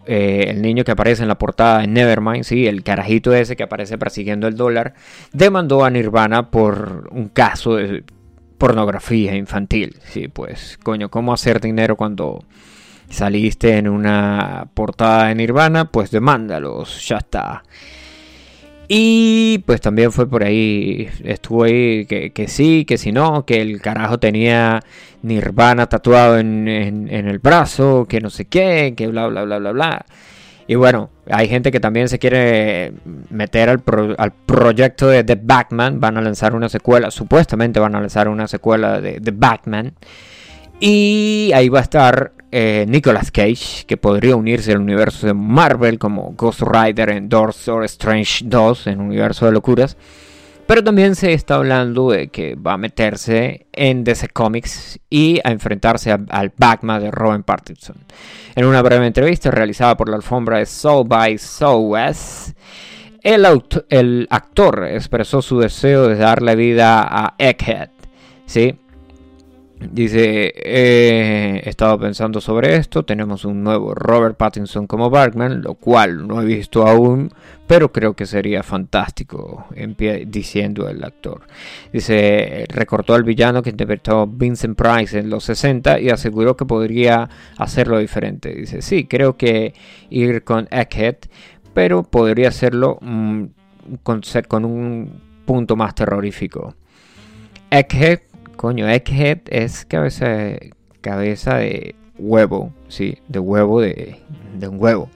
eh, 0.07 0.47
el 0.49 0.63
niño 0.63 0.83
que 0.83 0.93
aparece 0.93 1.23
en 1.23 1.29
la 1.29 1.39
portada 1.39 1.81
de 1.81 1.87
Nevermind, 1.87 2.45
sí, 2.45 2.67
el 2.67 2.83
carajito 2.83 3.33
ese 3.35 3.55
que 3.55 3.63
aparece 3.63 3.99
persiguiendo 3.99 4.49
el 4.49 4.57
dólar, 4.57 4.95
demandó 5.33 5.85
a 5.85 5.91
Nirvana 5.91 6.51
por 6.51 7.09
un 7.13 7.29
caso 7.29 7.77
de 7.77 8.03
pornografía 8.59 9.35
infantil. 9.37 9.97
Sí, 10.05 10.29
pues, 10.29 10.79
coño, 10.83 11.11
¿cómo 11.11 11.33
hacer 11.33 11.61
dinero 11.61 11.97
cuando 11.97 12.45
saliste 13.11 13.77
en 13.77 13.89
una 13.89 14.69
portada 14.73 15.27
de 15.27 15.35
Nirvana, 15.35 15.87
pues 15.87 16.11
demándalos, 16.11 17.07
ya 17.07 17.19
está. 17.19 17.63
Y 18.93 19.59
pues 19.67 19.81
también 19.81 20.11
fue 20.11 20.29
por 20.29 20.43
ahí, 20.43 21.09
estuvo 21.23 21.63
ahí 21.63 22.07
que, 22.07 22.49
sí, 22.49 22.85
que 22.85 22.99
si 22.99 23.13
no, 23.13 23.47
que 23.47 23.61
el 23.63 23.81
carajo 23.81 24.19
tenía 24.19 24.81
Nirvana 25.23 25.87
tatuado 25.89 26.39
en, 26.39 26.67
el 26.67 27.39
brazo, 27.39 28.07
que 28.09 28.21
no 28.21 28.31
sé 28.31 28.47
qué, 28.47 28.95
que 28.97 29.07
bla, 29.07 29.29
bla, 29.29 29.45
bla, 29.45 29.59
bla, 29.59 29.71
bla. 29.71 30.07
Y 30.67 30.75
bueno, 30.75 31.11
hay 31.31 31.49
gente 31.49 31.71
que 31.71 31.79
también 31.79 32.09
se 32.09 32.19
quiere 32.19 32.93
meter 33.29 33.69
al, 33.69 33.83
al 34.19 34.33
proyecto 34.33 35.09
de 35.09 35.23
The 35.23 35.39
Batman. 35.41 36.01
Van 36.01 36.17
a 36.17 36.21
lanzar 36.21 36.57
una 36.57 36.69
secuela, 36.69 37.13
supuestamente 37.13 37.79
van 37.79 37.95
a 37.95 38.01
lanzar 38.01 38.29
una 38.29 38.49
secuela 38.49 39.01
de 39.01 39.21
The 39.21 39.33
Batman. 39.33 39.95
Y 40.81 41.53
ahí 41.55 41.69
va 41.69 41.81
a 41.81 41.83
estar 41.83 42.33
eh, 42.53 42.85
Nicolas 42.89 43.31
Cage, 43.31 43.85
que 43.87 43.97
podría 43.97 44.37
unirse 44.37 44.73
al 44.73 44.81
universo 44.81 45.27
de 45.27 45.35
Marvel 45.35 45.99
como 45.99 46.33
Ghost 46.37 46.63
Rider 46.63 47.11
en 47.11 47.29
Doctor 47.29 47.85
Strange 47.85 48.45
2, 48.45 48.87
en 48.89 49.01
universo 49.01 49.47
de 49.47 49.53
locuras. 49.53 49.97
Pero 50.67 50.85
también 50.85 51.17
se 51.17 51.33
está 51.33 51.57
hablando 51.57 52.11
de 52.11 52.29
que 52.29 52.55
va 52.55 52.75
a 52.75 52.79
meterse 52.79 53.67
en 53.73 54.05
DC 54.05 54.29
Comics 54.29 55.01
y 55.11 55.41
a 55.43 55.51
enfrentarse 55.51 56.13
al 56.13 56.53
Batman 56.57 57.03
de 57.03 57.11
Robin 57.11 57.43
Pattinson. 57.43 57.97
En 58.55 58.65
una 58.65 58.81
breve 58.81 59.07
entrevista 59.07 59.51
realizada 59.51 59.97
por 59.97 60.09
la 60.09 60.17
alfombra 60.17 60.59
de 60.59 60.67
Soul 60.67 61.09
by 61.09 61.39
Southwest, 61.39 62.57
el, 63.23 63.47
el 63.89 64.29
actor 64.31 64.87
expresó 64.89 65.43
su 65.43 65.59
deseo 65.59 66.07
de 66.07 66.17
darle 66.17 66.55
vida 66.55 67.03
a 67.03 67.35
Egghead. 67.39 67.91
¿sí? 68.51 68.80
Dice, 69.81 70.53
he 70.55 71.63
estado 71.67 71.99
pensando 71.99 72.43
sobre 72.43 72.77
esto, 72.77 73.03
tenemos 73.03 73.47
un 73.47 73.65
nuevo 73.65 73.95
Robert 73.95 74.37
Pattinson 74.37 74.87
como 74.87 75.09
Batman, 75.09 75.63
lo 75.63 75.75
cual 75.75 76.27
no 76.29 76.43
he 76.43 76.45
visto 76.45 76.87
aún, 76.87 77.33
pero 77.67 77.91
creo 77.91 78.15
que 78.15 78.27
sería 78.27 78.63
fantástico, 78.63 79.65
diciendo 80.27 80.87
el 80.87 81.03
actor. 81.03 81.47
Dice, 81.91 82.67
recortó 82.69 83.15
al 83.15 83.25
villano 83.25 83.63
que 83.63 83.71
interpretó 83.71 84.27
Vincent 84.27 84.77
Price 84.77 85.19
en 85.19 85.31
los 85.31 85.45
60 85.45 85.99
y 85.99 86.11
aseguró 86.11 86.57
que 86.57 86.67
podría 86.67 87.31
hacerlo 87.57 87.99
diferente. 87.99 88.55
Dice, 88.55 88.83
sí, 88.83 89.07
creo 89.07 89.39
que 89.39 89.73
ir 90.11 90.45
con 90.45 90.69
Egghead, 90.71 91.17
pero 91.73 92.03
podría 92.03 92.49
hacerlo 92.49 92.99
mm, 93.01 93.45
con, 94.03 94.21
con 94.47 94.65
un 94.67 95.23
punto 95.47 95.75
más 95.75 95.95
terrorífico. 95.95 96.75
Egghead 97.71 98.21
Coño, 98.61 98.87
egghead 98.91 99.41
es 99.47 99.87
cabeza, 99.87 100.27
cabeza 101.01 101.57
de 101.57 101.95
huevo, 102.19 102.75
sí, 102.89 103.17
de 103.27 103.39
huevo 103.39 103.81
de, 103.81 104.19
de 104.59 104.69
un 104.69 104.79
huevo. 104.79 105.09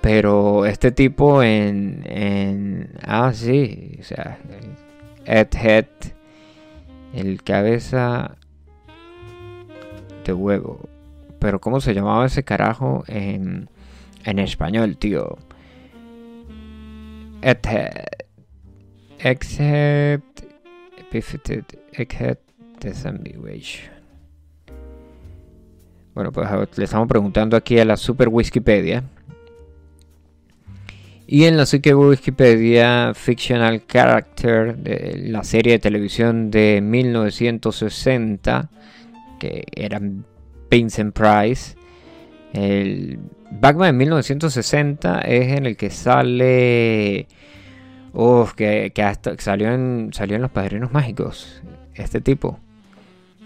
Pero 0.00 0.64
este 0.64 0.90
tipo 0.90 1.42
en, 1.42 2.02
en 2.06 2.94
ah 3.02 3.34
sí, 3.34 3.98
o 4.00 4.04
sea, 4.04 4.38
egghead, 5.26 5.84
el 7.12 7.42
cabeza 7.42 8.38
de 10.24 10.32
huevo. 10.32 10.88
Pero 11.40 11.60
¿cómo 11.60 11.78
se 11.78 11.92
llamaba 11.92 12.24
ese 12.24 12.42
carajo 12.42 13.04
en, 13.06 13.68
en 14.24 14.38
español, 14.38 14.96
tío? 14.96 15.36
Egghead, 17.42 18.22
egghead, 19.18 20.22
egghead 22.84 23.92
bueno, 26.14 26.30
pues 26.30 26.46
le 26.76 26.84
estamos 26.84 27.08
preguntando 27.08 27.56
aquí 27.56 27.78
a 27.78 27.86
la 27.86 27.96
Super 27.96 28.28
Wikipedia. 28.28 29.02
Y 31.26 31.44
en 31.44 31.56
la 31.56 31.64
Super 31.64 31.94
Wikipedia, 31.94 33.14
Fictional 33.14 33.86
Character 33.86 34.76
de 34.76 35.28
la 35.28 35.42
serie 35.42 35.72
de 35.74 35.78
televisión 35.78 36.50
de 36.50 36.82
1960, 36.82 38.68
que 39.38 39.64
era 39.74 39.98
Vincent 40.70 41.14
Price. 41.14 41.76
El 42.52 43.18
Batman 43.50 43.86
de 43.86 43.92
1960 43.94 45.20
es 45.22 45.56
en 45.56 45.64
el 45.64 45.76
que 45.78 45.88
sale 45.88 47.26
Uf, 48.12 48.52
que, 48.52 48.92
hasta 49.02 49.38
salió 49.38 49.68
salió 50.12 50.36
en 50.36 50.42
Los 50.42 50.50
Padrinos 50.50 50.92
Mágicos, 50.92 51.62
este 51.94 52.20
tipo. 52.20 52.60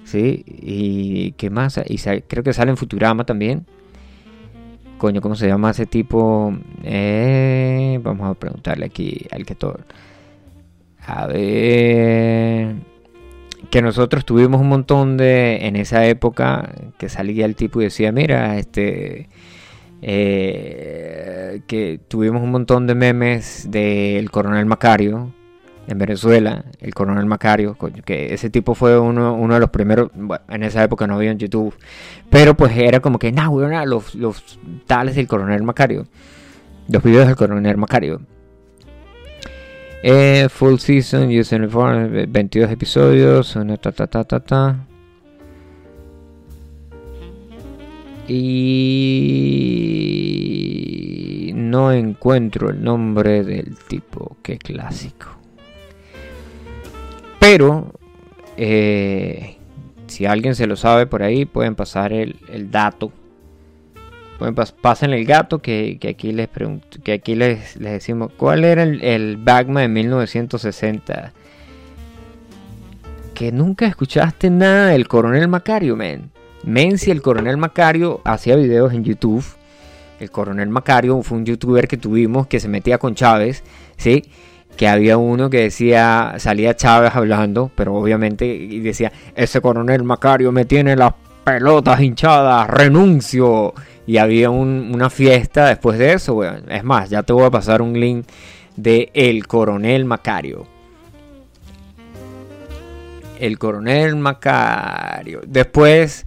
¿Sí? 0.06 0.44
¿Y 0.46 1.32
qué 1.32 1.50
más? 1.50 1.80
Y 1.88 1.98
creo 1.98 2.44
que 2.44 2.52
sale 2.52 2.70
en 2.70 2.76
Futurama 2.76 3.26
también. 3.26 3.66
Coño, 4.98 5.20
¿cómo 5.20 5.34
se 5.34 5.48
llama 5.48 5.72
ese 5.72 5.84
tipo? 5.86 6.56
Eh, 6.84 7.98
vamos 8.02 8.30
a 8.30 8.34
preguntarle 8.34 8.86
aquí 8.86 9.26
al 9.32 9.44
que 9.44 9.56
todo. 9.56 9.80
A 11.06 11.26
ver. 11.26 12.76
Que 13.70 13.82
nosotros 13.82 14.24
tuvimos 14.24 14.60
un 14.60 14.68
montón 14.68 15.16
de. 15.16 15.66
En 15.66 15.74
esa 15.74 16.06
época 16.06 16.72
que 16.98 17.08
salía 17.08 17.44
el 17.44 17.56
tipo 17.56 17.80
y 17.80 17.84
decía: 17.84 18.12
Mira, 18.12 18.58
este. 18.58 19.28
Eh, 20.02 21.62
que 21.66 21.98
tuvimos 22.06 22.42
un 22.42 22.52
montón 22.52 22.86
de 22.86 22.94
memes 22.94 23.68
del 23.70 24.30
coronel 24.30 24.66
Macario 24.66 25.32
en 25.86 25.98
Venezuela, 25.98 26.64
el 26.80 26.94
coronel 26.94 27.26
Macario, 27.26 27.76
que 28.04 28.34
ese 28.34 28.50
tipo 28.50 28.74
fue 28.74 28.98
uno, 28.98 29.36
de 29.48 29.60
los 29.60 29.70
primeros, 29.70 30.10
en 30.48 30.62
esa 30.62 30.82
época 30.82 31.06
no 31.06 31.14
había 31.14 31.30
en 31.30 31.38
YouTube, 31.38 31.74
pero 32.30 32.54
pues 32.54 32.76
era 32.76 33.00
como 33.00 33.18
que, 33.18 33.32
no, 33.32 33.58
los, 33.86 34.14
los 34.14 34.58
tales 34.86 35.16
del 35.16 35.26
coronel 35.26 35.62
Macario, 35.62 36.06
los 36.88 37.02
videos 37.02 37.26
del 37.26 37.36
coronel 37.36 37.76
Macario. 37.76 38.20
Eh, 40.02 40.48
full 40.50 40.76
season, 40.78 41.28
User 41.36 41.66
22 41.66 42.70
episodios, 42.70 43.58
ta 43.80 43.92
ta 43.92 44.06
ta 44.06 44.24
ta 44.24 44.40
ta. 44.40 44.86
Y 48.28 49.06
no 51.54 51.92
encuentro 51.92 52.70
el 52.70 52.82
nombre 52.82 53.42
del 53.42 53.76
tipo, 53.88 54.36
qué 54.42 54.58
clásico. 54.58 55.36
Pero, 57.48 57.92
eh, 58.56 59.56
si 60.08 60.26
alguien 60.26 60.56
se 60.56 60.66
lo 60.66 60.74
sabe 60.74 61.06
por 61.06 61.22
ahí, 61.22 61.44
pueden 61.44 61.76
pasar 61.76 62.12
el, 62.12 62.34
dato. 62.72 63.12
Pueden 64.36 64.56
pasen 64.56 65.12
el 65.12 65.24
gato 65.24 65.60
que, 65.60 65.96
aquí 66.10 66.32
les 66.32 66.48
pregunto, 66.48 66.98
que 67.04 67.12
aquí 67.12 67.36
les, 67.36 67.78
decimos 67.78 68.32
cuál 68.36 68.64
era 68.64 68.82
el, 68.82 69.00
el 69.00 69.36
Bagma 69.36 69.82
de 69.82 69.88
1960. 69.88 71.32
Que 73.32 73.52
nunca 73.52 73.86
escuchaste 73.86 74.50
nada 74.50 74.88
del 74.88 75.06
coronel 75.06 75.46
Macario, 75.46 75.94
men. 75.94 76.32
Men, 76.64 76.98
si 76.98 77.12
el 77.12 77.22
coronel 77.22 77.58
Macario 77.58 78.22
hacía 78.24 78.56
videos 78.56 78.92
en 78.92 79.04
YouTube. 79.04 79.44
El 80.18 80.32
coronel 80.32 80.68
Macario 80.68 81.22
fue 81.22 81.38
un 81.38 81.46
youtuber 81.46 81.86
que 81.86 81.96
tuvimos 81.96 82.48
que 82.48 82.58
se 82.58 82.66
metía 82.66 82.98
con 82.98 83.14
Chávez, 83.14 83.62
¿sí? 83.96 84.24
Que 84.76 84.88
había 84.88 85.16
uno 85.16 85.50
que 85.50 85.62
decía, 85.62 86.34
salía 86.38 86.76
Chávez 86.76 87.14
hablando, 87.14 87.70
pero 87.74 87.94
obviamente 87.94 88.46
y 88.46 88.80
decía, 88.80 89.12
ese 89.34 89.60
coronel 89.60 90.04
Macario 90.04 90.52
me 90.52 90.64
tiene 90.64 90.96
las 90.96 91.14
pelotas 91.44 92.00
hinchadas, 92.00 92.68
renuncio. 92.68 93.72
Y 94.08 94.18
había 94.18 94.50
una 94.50 95.10
fiesta 95.10 95.66
después 95.66 95.98
de 95.98 96.12
eso, 96.12 96.44
Es 96.44 96.84
más, 96.84 97.10
ya 97.10 97.24
te 97.24 97.32
voy 97.32 97.44
a 97.44 97.50
pasar 97.50 97.82
un 97.82 97.98
link 97.98 98.26
de 98.76 99.10
El 99.14 99.46
Coronel 99.48 100.04
Macario. 100.04 100.66
El 103.40 103.58
Coronel 103.58 104.14
Macario. 104.16 105.40
Después 105.44 106.24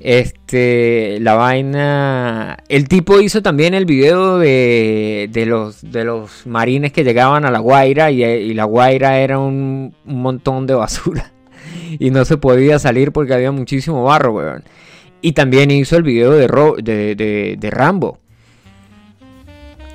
este, 0.00 1.18
la 1.20 1.34
vaina. 1.34 2.58
El 2.68 2.88
tipo 2.88 3.20
hizo 3.20 3.42
también 3.42 3.74
el 3.74 3.84
video 3.84 4.38
de, 4.38 5.28
de, 5.32 5.46
los, 5.46 5.90
de 5.90 6.04
los 6.04 6.46
marines 6.46 6.92
que 6.92 7.04
llegaban 7.04 7.44
a 7.44 7.50
la 7.50 7.58
Guaira 7.58 8.10
y, 8.10 8.54
la 8.54 8.64
Guaira 8.64 9.18
era 9.18 9.38
un, 9.38 9.94
montón 10.04 10.66
de 10.66 10.74
basura. 10.74 11.32
Y 11.98 12.10
no 12.10 12.24
se 12.26 12.36
podía 12.36 12.78
salir 12.78 13.12
porque 13.12 13.32
había 13.32 13.50
muchísimo 13.50 14.04
barro, 14.04 14.34
weón. 14.34 14.62
Y 15.22 15.32
también 15.32 15.70
hizo 15.70 15.96
el 15.96 16.02
video 16.02 16.32
de, 16.32 16.46
de, 16.82 17.14
de, 17.14 17.56
de 17.58 17.70
Rambo. 17.70 18.18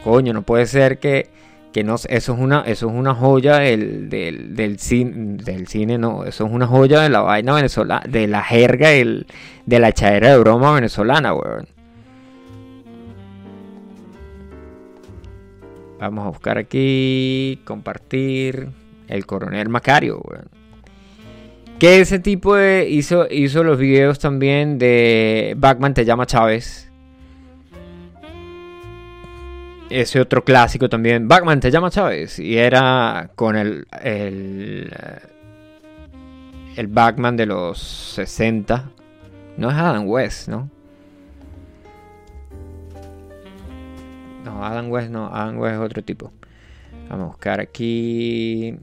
Coño, 0.04 0.34
no 0.34 0.42
puede 0.42 0.66
ser 0.66 0.98
que 0.98 1.30
que 1.74 1.84
no, 1.84 1.96
eso 1.96 2.08
es 2.08 2.30
una, 2.30 2.62
eso 2.62 2.88
es 2.88 2.94
una 2.94 3.16
joya 3.16 3.58
del, 3.58 4.08
del, 4.10 4.56
del, 4.56 4.80
cine, 4.80 5.38
del 5.44 5.68
cine, 5.68 5.98
no, 5.98 6.24
eso 6.24 6.46
es 6.46 6.52
una 6.52 6.68
joya 6.68 7.02
de 7.02 7.10
la 7.10 7.22
vaina 7.22 7.56
venezolana, 7.56 8.04
de 8.08 8.28
la 8.28 8.44
jerga 8.44 8.90
de 8.90 9.80
la 9.80 9.90
echadera 9.90 10.30
de 10.30 10.38
broma 10.38 10.74
venezolana, 10.74 11.34
weón. 11.34 11.68
Vamos 16.00 16.26
a 16.26 16.30
buscar 16.30 16.58
aquí, 16.58 17.60
compartir 17.66 18.70
el 19.08 19.26
coronel 19.26 19.68
Macario, 19.68 20.22
weón. 20.24 20.50
Que 21.80 22.02
ese 22.02 22.20
tipo 22.20 22.56
de, 22.56 22.88
hizo, 22.88 23.28
hizo 23.30 23.64
los 23.64 23.80
videos 23.80 24.20
también 24.20 24.78
de 24.78 25.56
Batman 25.58 25.94
te 25.94 26.06
llama 26.06 26.28
Chávez 26.28 26.93
ese 30.02 30.20
otro 30.20 30.44
clásico 30.44 30.90
también. 30.90 31.28
Batman 31.28 31.60
te 31.60 31.72
llama 31.72 31.92
Chávez. 31.92 32.40
Y 32.40 32.58
era 32.58 33.30
con 33.36 33.56
el. 33.56 33.88
El, 34.02 34.92
el 36.76 36.88
Batman 36.88 37.38
de 37.38 37.46
los 37.46 37.80
60. 37.80 38.90
No 39.58 39.70
es 39.70 39.76
Adam 39.76 40.08
West, 40.08 40.48
¿no? 40.48 40.70
No, 44.44 44.66
Adam 44.66 44.90
West 44.90 45.10
no. 45.10 45.34
Adam 45.34 45.60
West 45.60 45.76
es 45.76 45.82
otro 45.82 46.04
tipo. 46.04 46.32
Vamos 47.10 47.26
a 47.26 47.28
buscar 47.28 47.60
aquí. 47.60 48.78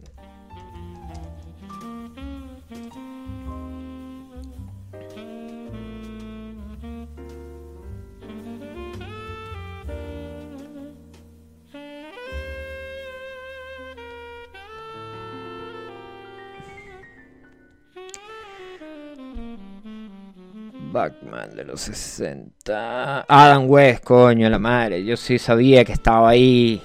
Batman 20.91 21.55
de 21.55 21.65
los 21.65 21.81
60. 21.83 23.27
Adam 23.29 23.69
West, 23.69 24.05
coño, 24.05 24.49
la 24.49 24.59
madre. 24.59 25.05
Yo 25.05 25.17
sí 25.17 25.39
sabía 25.39 25.85
que 25.85 25.93
estaba 25.93 26.31
ahí. 26.31 26.81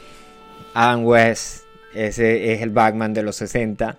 Adam 0.74 1.06
West, 1.06 1.64
ese 1.93 2.53
es 2.53 2.62
el 2.62 2.70
Batman 2.70 3.14
de 3.14 3.24
los 3.24 3.36
60. 3.38 3.97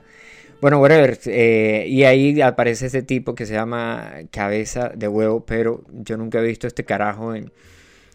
Bueno, 0.61 0.81
whatever. 0.81 1.19
Eh, 1.27 1.87
y 1.89 2.05
ahí 2.05 2.41
aparece 2.41 2.87
ese 2.87 3.03
tipo 3.03 3.35
que 3.35 3.47
se 3.47 3.55
llama 3.55 4.13
Cabeza 4.31 4.91
de 4.95 5.09
Huevo, 5.09 5.45
pero 5.45 5.85
yo 5.93 6.17
nunca 6.17 6.39
he 6.39 6.43
visto 6.43 6.67
este 6.67 6.85
carajo 6.85 7.35
en, 7.35 7.53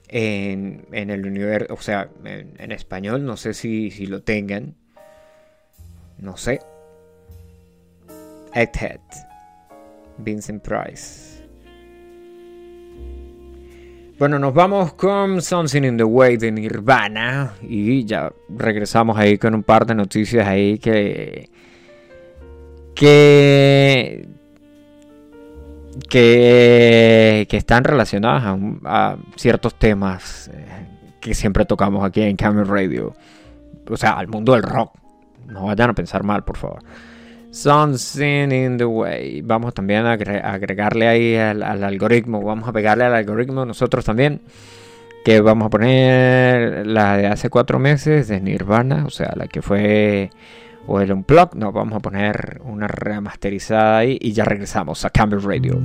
en, 0.09 1.09
el 1.09 1.25
universo, 1.25 1.73
o 1.73 1.81
sea, 1.81 2.09
en, 2.23 2.71
español. 2.71 3.25
No 3.25 3.37
sé 3.37 3.53
si, 3.53 3.91
si 3.91 4.05
lo 4.07 4.21
tengan. 4.23 4.75
No 6.17 6.37
sé. 6.37 6.59
Egghead. 8.53 8.99
Vincent 10.17 10.61
Price. 10.63 11.30
Bueno, 14.21 14.37
nos 14.37 14.53
vamos 14.53 14.93
con 14.93 15.41
Something 15.41 15.81
in 15.81 15.97
the 15.97 16.03
Way 16.03 16.37
de 16.37 16.51
Nirvana 16.51 17.53
y 17.63 18.05
ya 18.05 18.31
regresamos 18.49 19.17
ahí 19.17 19.39
con 19.39 19.55
un 19.55 19.63
par 19.63 19.87
de 19.87 19.95
noticias 19.95 20.47
ahí 20.47 20.77
que 20.77 21.49
que 22.93 24.29
que, 26.07 27.47
están 27.49 27.83
relacionadas 27.83 28.59
a, 28.85 29.17
ciertos 29.37 29.73
temas 29.73 30.51
eh, 30.53 30.85
que 31.19 31.33
siempre 31.33 31.65
tocamos 31.65 32.05
aquí 32.05 32.21
en 32.21 32.35
Camel 32.35 32.67
Radio, 32.67 33.15
o 33.89 33.97
sea, 33.97 34.19
al 34.19 34.27
mundo 34.27 34.53
del 34.53 34.61
rock. 34.61 34.93
No 35.47 35.65
vayan 35.65 35.89
a 35.89 35.93
pensar 35.93 36.23
mal, 36.23 36.43
por 36.43 36.57
favor. 36.57 36.83
Something 37.51 38.51
in 38.51 38.77
the 38.77 38.85
way. 38.85 39.41
Vamos 39.41 39.73
también 39.73 40.05
a 40.05 40.13
agregarle 40.13 41.07
ahí 41.07 41.35
al, 41.35 41.61
algoritmo. 41.63 42.41
Vamos 42.41 42.67
a 42.69 42.71
pegarle 42.71 43.03
al 43.03 43.13
algoritmo 43.13 43.65
nosotros 43.65 44.05
también. 44.05 44.39
Que 45.25 45.41
vamos 45.41 45.67
a 45.67 45.69
poner 45.69 46.87
la 46.87 47.17
de 47.17 47.27
hace 47.27 47.49
cuatro 47.49 47.77
meses 47.77 48.29
de 48.29 48.39
Nirvana. 48.39 49.05
O 49.05 49.09
sea, 49.09 49.33
la 49.35 49.47
que 49.47 49.61
fue. 49.61 50.29
O 50.87 51.01
el 51.01 51.11
Unplug. 51.11 51.55
No, 51.55 51.73
vamos 51.73 51.97
a 51.97 51.99
poner 51.99 52.61
una 52.63 52.87
remasterizada 52.87 53.97
ahí. 53.97 54.17
Y 54.21 54.31
ya 54.31 54.45
regresamos 54.45 55.03
a 55.03 55.09
Campbell 55.09 55.43
Radio. 55.43 55.81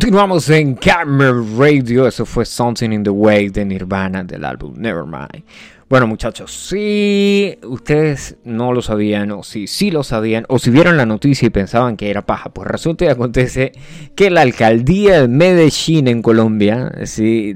Continuamos 0.00 0.48
en 0.48 0.76
Camera 0.76 1.34
Radio. 1.58 2.08
Eso 2.08 2.24
fue 2.24 2.46
Something 2.46 2.90
in 2.90 3.02
the 3.02 3.10
Way 3.10 3.50
de 3.50 3.66
Nirvana 3.66 4.24
del 4.24 4.46
álbum 4.46 4.72
Nevermind. 4.78 5.44
Bueno, 5.90 6.06
muchachos, 6.06 6.50
si 6.52 7.58
ustedes 7.64 8.38
no 8.42 8.72
lo 8.72 8.80
sabían, 8.80 9.30
o 9.30 9.42
si 9.42 9.66
sí 9.66 9.90
lo 9.90 10.02
sabían, 10.02 10.46
o 10.48 10.58
si 10.58 10.70
vieron 10.70 10.96
la 10.96 11.04
noticia 11.04 11.44
y 11.44 11.50
pensaban 11.50 11.98
que 11.98 12.08
era 12.08 12.24
paja, 12.24 12.48
pues 12.48 12.66
resulta 12.66 13.04
y 13.04 13.08
acontece 13.08 13.72
que 14.14 14.30
la 14.30 14.40
alcaldía 14.40 15.20
de 15.20 15.28
Medellín 15.28 16.08
en 16.08 16.22
Colombia 16.22 16.90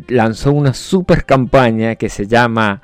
lanzó 0.08 0.52
una 0.52 0.74
super 0.74 1.24
campaña 1.24 1.94
que 1.94 2.10
se 2.10 2.26
llama 2.26 2.82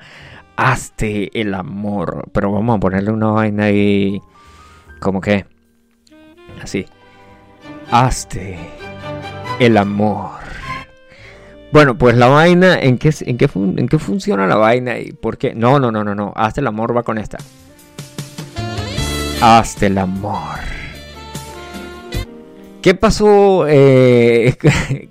Hazte 0.55 1.39
el 1.39 1.53
amor. 1.53 2.31
Pero 2.33 2.51
vamos 2.51 2.77
a 2.77 2.79
ponerle 2.79 3.11
una 3.11 3.27
vaina 3.27 3.65
ahí, 3.65 4.19
como 4.99 5.21
que, 5.21 5.45
así. 6.63 6.87
Hazte 7.91 8.80
el 9.61 9.77
amor. 9.77 10.31
Bueno, 11.71 11.95
pues 11.95 12.17
la 12.17 12.27
vaina, 12.27 12.79
¿en 12.79 12.97
qué, 12.97 13.13
en 13.21 13.37
qué, 13.37 13.47
en 13.53 13.87
qué 13.87 13.99
funciona 13.99 14.47
la 14.47 14.55
vaina 14.55 14.97
y 14.97 15.11
por 15.11 15.37
qué? 15.37 15.53
No, 15.53 15.79
no, 15.79 15.91
no, 15.91 16.03
no, 16.03 16.15
no. 16.15 16.33
Hazte 16.35 16.61
el 16.61 16.67
amor 16.67 16.97
va 16.97 17.03
con 17.03 17.19
esta. 17.19 17.37
Hazte 19.39 19.85
el 19.85 19.99
amor. 19.99 20.57
¿Qué 22.81 22.95
pasó? 22.95 23.67
Eh, 23.67 24.57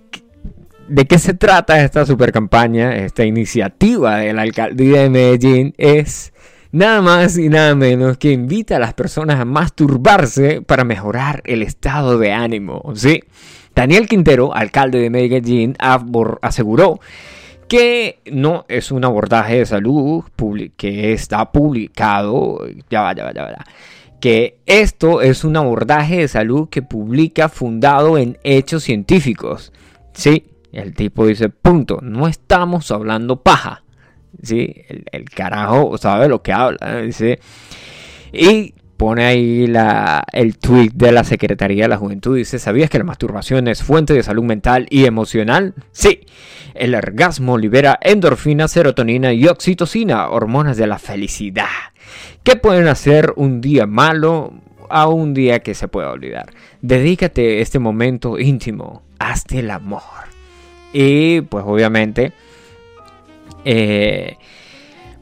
¿De 0.88 1.04
qué 1.06 1.18
se 1.20 1.34
trata 1.34 1.84
esta 1.84 2.04
super 2.04 2.32
campaña? 2.32 2.96
Esta 2.96 3.24
iniciativa 3.24 4.16
de 4.16 4.32
la 4.32 4.42
alcaldía 4.42 5.02
de 5.02 5.10
Medellín 5.10 5.74
es 5.78 6.32
nada 6.72 7.00
más 7.00 7.38
y 7.38 7.48
nada 7.48 7.76
menos 7.76 8.18
que 8.18 8.32
invita 8.32 8.76
a 8.76 8.80
las 8.80 8.94
personas 8.94 9.38
a 9.38 9.44
masturbarse 9.44 10.60
para 10.60 10.82
mejorar 10.82 11.40
el 11.46 11.62
estado 11.62 12.18
de 12.18 12.32
ánimo, 12.32 12.82
¿sí? 12.96 13.22
Daniel 13.80 14.08
Quintero, 14.08 14.54
alcalde 14.54 14.98
de 14.98 15.08
Medellín, 15.08 15.74
aseguró 16.42 17.00
que 17.66 18.20
no 18.30 18.66
es 18.68 18.92
un 18.92 19.06
abordaje 19.06 19.56
de 19.56 19.64
salud 19.64 20.24
que 20.76 21.14
está 21.14 21.50
publicado, 21.50 22.58
ya 22.90 23.00
va, 23.00 23.14
ya 23.14 23.24
va, 23.24 23.32
ya 23.32 23.44
va, 23.44 23.64
que 24.20 24.58
esto 24.66 25.22
es 25.22 25.44
un 25.44 25.56
abordaje 25.56 26.18
de 26.18 26.28
salud 26.28 26.68
que 26.68 26.82
publica 26.82 27.48
fundado 27.48 28.18
en 28.18 28.36
hechos 28.44 28.82
científicos. 28.82 29.72
Sí, 30.12 30.44
el 30.72 30.92
tipo 30.92 31.26
dice, 31.26 31.48
punto, 31.48 32.00
no 32.02 32.28
estamos 32.28 32.90
hablando 32.90 33.42
paja. 33.42 33.82
Sí, 34.42 34.74
el, 35.10 35.24
carajo 35.24 35.96
sabe 35.96 36.28
lo 36.28 36.42
que 36.42 36.52
habla. 36.52 37.02
Y 38.30 38.74
pone 39.00 39.24
ahí 39.24 39.66
la, 39.66 40.26
el 40.30 40.58
tweet 40.58 40.90
de 40.92 41.10
la 41.10 41.24
Secretaría 41.24 41.84
de 41.84 41.88
la 41.88 41.96
Juventud. 41.96 42.36
Dice, 42.36 42.58
¿sabías 42.58 42.90
que 42.90 42.98
la 42.98 43.04
masturbación 43.04 43.66
es 43.66 43.82
fuente 43.82 44.12
de 44.12 44.22
salud 44.22 44.42
mental 44.42 44.86
y 44.90 45.06
emocional? 45.06 45.72
Sí, 45.90 46.20
el 46.74 46.94
orgasmo 46.94 47.56
libera 47.56 47.98
endorfina, 48.02 48.68
serotonina 48.68 49.32
y 49.32 49.46
oxitocina, 49.46 50.28
hormonas 50.28 50.76
de 50.76 50.86
la 50.86 50.98
felicidad. 50.98 51.64
¿Qué 52.42 52.56
pueden 52.56 52.88
hacer 52.88 53.32
un 53.36 53.62
día 53.62 53.86
malo 53.86 54.52
a 54.90 55.08
un 55.08 55.32
día 55.32 55.60
que 55.60 55.72
se 55.74 55.88
pueda 55.88 56.10
olvidar? 56.10 56.52
Dedícate 56.82 57.62
este 57.62 57.78
momento 57.78 58.38
íntimo 58.38 59.02
paz 59.16 59.46
del 59.46 59.70
amor. 59.70 60.02
Y 60.92 61.40
pues 61.40 61.64
obviamente, 61.66 62.32
eh, 63.64 64.36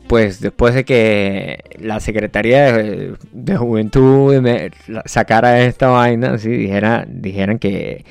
pues 0.09 0.41
después 0.41 0.75
de 0.75 0.85
que 0.85 1.63
la 1.79 2.01
Secretaría 2.01 2.73
de, 2.73 3.57
Juventud 3.57 4.43
sacara 5.05 5.61
esta 5.61 5.89
vaina, 5.89 6.39
¿sí? 6.39 6.49
Dijera, 6.49 7.07
que, 7.61 8.05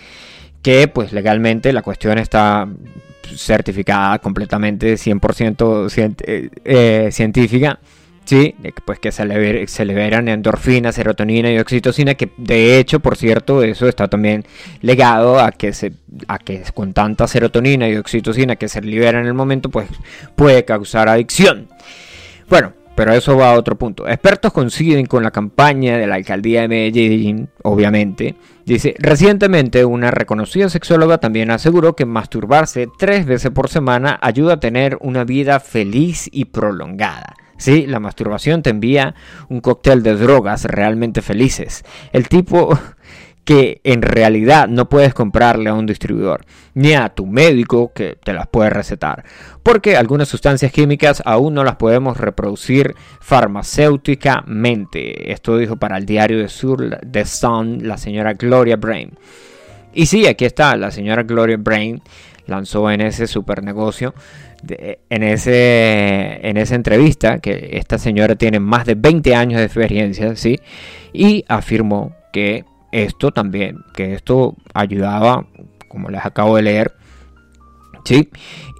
que 0.62 0.88
pues 0.88 1.12
legalmente 1.12 1.74
la 1.74 1.82
cuestión 1.82 2.18
está 2.18 2.68
certificada 3.36 4.20
completamente 4.20 4.93
100% 4.93 6.18
eh, 6.26 6.50
eh, 6.64 7.10
científica 7.12 7.80
Sí, 8.28 8.54
pues 8.84 9.00
que 9.00 9.14
se, 9.14 9.86
liberan 9.86 10.28
endorfina, 10.28 10.92
serotonina 10.92 11.50
y 11.50 11.60
oxitocina, 11.60 12.16
que 12.16 12.30
de 12.36 12.78
hecho, 12.78 13.00
por 13.00 13.16
cierto, 13.16 13.64
eso 13.64 13.88
está 13.88 14.10
también 14.10 14.44
legado 14.82 15.40
a 15.40 15.54
que, 15.54 15.72
se, 15.72 15.94
a 16.28 16.38
que 16.38 16.62
con 16.74 16.92
tanta 16.92 17.26
serotonina 17.26 17.88
y 17.88 17.96
oxitocina 17.96 18.58
que 18.58 18.68
se 18.68 18.82
liberan 18.82 19.22
en 19.22 19.28
el 19.28 19.34
momento, 19.34 19.70
pues 19.70 19.88
puede 20.36 20.66
causar 20.66 21.08
adicción. 21.08 21.70
Bueno, 22.50 22.74
pero 22.96 23.14
eso 23.14 23.38
va 23.38 23.52
a 23.52 23.58
otro 23.58 23.78
punto. 23.78 24.06
Expertos 24.06 24.52
coinciden 24.52 25.06
con 25.06 25.24
la 25.24 25.32
campaña 25.32 25.98
de 25.98 26.08
la 26.08 26.16
alcaldía 26.16 26.64
de 26.64 26.68
Medellín, 26.68 27.48
obviamente. 27.64 28.36
Dice, 28.66 28.94
recientemente 29.00 29.86
una 29.86 30.12
reconocida 30.12 30.68
sexóloga 30.68 31.20
también 31.20 31.50
aseguró 31.50 31.96
que 31.96 32.06
masturbarse 32.06 32.90
tres 33.00 33.26
veces 33.26 33.52
por 33.52 33.70
semana 33.70 34.20
ayuda 34.22 34.56
a 34.56 34.60
tener 34.60 34.98
una 35.00 35.24
vida 35.24 35.62
feliz 35.62 36.28
y 36.30 36.44
prolongada. 36.44 37.37
Sí, 37.58 37.88
la 37.88 37.99
masturbación 37.99 38.64
te 38.64 38.70
envía 38.70 39.16
un 39.49 39.62
cóctel 39.62 40.03
de 40.03 40.16
drogas 40.16 40.66
realmente 40.66 41.22
felices. 41.22 41.84
El 42.14 42.30
tipo 42.30 42.78
que 43.47 43.80
en 43.86 44.01
realidad 44.01 44.68
no 44.68 44.89
puedes 44.89 45.14
comprarle 45.14 45.70
a 45.70 45.74
un 45.74 45.86
distribuidor, 45.86 46.43
ni 46.74 46.93
a 46.93 47.08
tu 47.08 47.26
médico 47.26 47.93
que 47.93 48.18
te 48.22 48.34
las 48.34 48.47
puede 48.47 48.70
recetar, 48.70 49.24
porque 49.64 49.95
algunas 49.95 50.28
sustancias 50.28 50.74
químicas 50.74 51.24
aún 51.26 51.53
no 51.53 51.64
las 51.64 51.78
podemos 51.78 52.18
reproducir 52.18 52.93
farmacéuticamente. 53.22 55.32
Esto 55.32 55.58
dijo 55.58 55.78
para 55.78 55.97
el 55.97 56.05
diario 56.05 56.39
de 56.39 56.49
Sur 56.49 56.99
The 57.10 57.26
Sun 57.26 57.88
la 57.88 57.97
señora 57.97 58.34
Gloria 58.34 58.76
Brain. 58.76 59.18
Y 59.93 60.08
sí, 60.08 60.28
aquí 60.28 60.43
está, 60.43 60.76
la 60.76 60.91
señora 60.91 61.24
Gloria 61.24 61.55
Brain 61.58 62.01
lanzó 62.48 62.89
en 62.89 63.02
ese 63.02 63.28
super 63.28 63.64
negocio 63.64 64.14
en, 65.10 65.24
ese, 65.24 66.48
en 66.48 66.58
esa 66.58 66.76
entrevista 66.76 67.39
que 67.39 67.70
esta 67.74 67.98
señora 67.98 68.36
tiene 68.36 68.60
más 68.60 68.86
de 68.86 68.95
20 68.95 69.36
años 69.36 69.60
de 69.60 69.66
experiencia, 69.66 70.36
¿sí? 70.36 70.60
Y 71.14 71.45
afirmó 71.48 72.16
que 72.34 72.66
esto 72.91 73.32
también, 73.32 73.84
que 73.93 74.14
esto 74.14 74.56
ayudaba, 74.74 75.48
como 75.88 76.10
les 76.10 76.26
acabo 76.26 76.56
de 76.56 76.64
leer, 76.64 76.93
¿sí? 78.04 78.30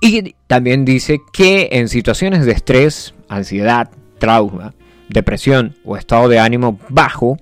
Y 0.02 0.36
también 0.48 0.86
dice 0.86 1.20
que 1.32 1.70
en 1.72 1.90
situaciones 1.90 2.46
de 2.46 2.52
estrés, 2.52 3.14
ansiedad, 3.30 3.90
trauma, 4.20 4.74
depresión 5.10 5.76
o 5.86 5.98
estado 5.98 6.28
de 6.28 6.40
ánimo 6.40 6.80
bajo, 6.90 7.38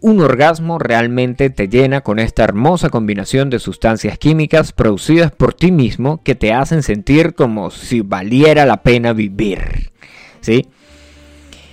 un 0.00 0.20
orgasmo 0.20 0.78
realmente 0.78 1.50
te 1.50 1.68
llena 1.68 2.00
con 2.00 2.18
esta 2.18 2.44
hermosa 2.44 2.90
combinación 2.90 3.50
de 3.50 3.58
sustancias 3.58 4.18
químicas 4.18 4.72
producidas 4.72 5.32
por 5.32 5.54
ti 5.54 5.72
mismo 5.72 6.22
que 6.22 6.34
te 6.34 6.52
hacen 6.52 6.82
sentir 6.82 7.34
como 7.34 7.70
si 7.70 8.00
valiera 8.00 8.66
la 8.66 8.82
pena 8.82 9.12
vivir. 9.12 9.92
¿Sí? 10.40 10.66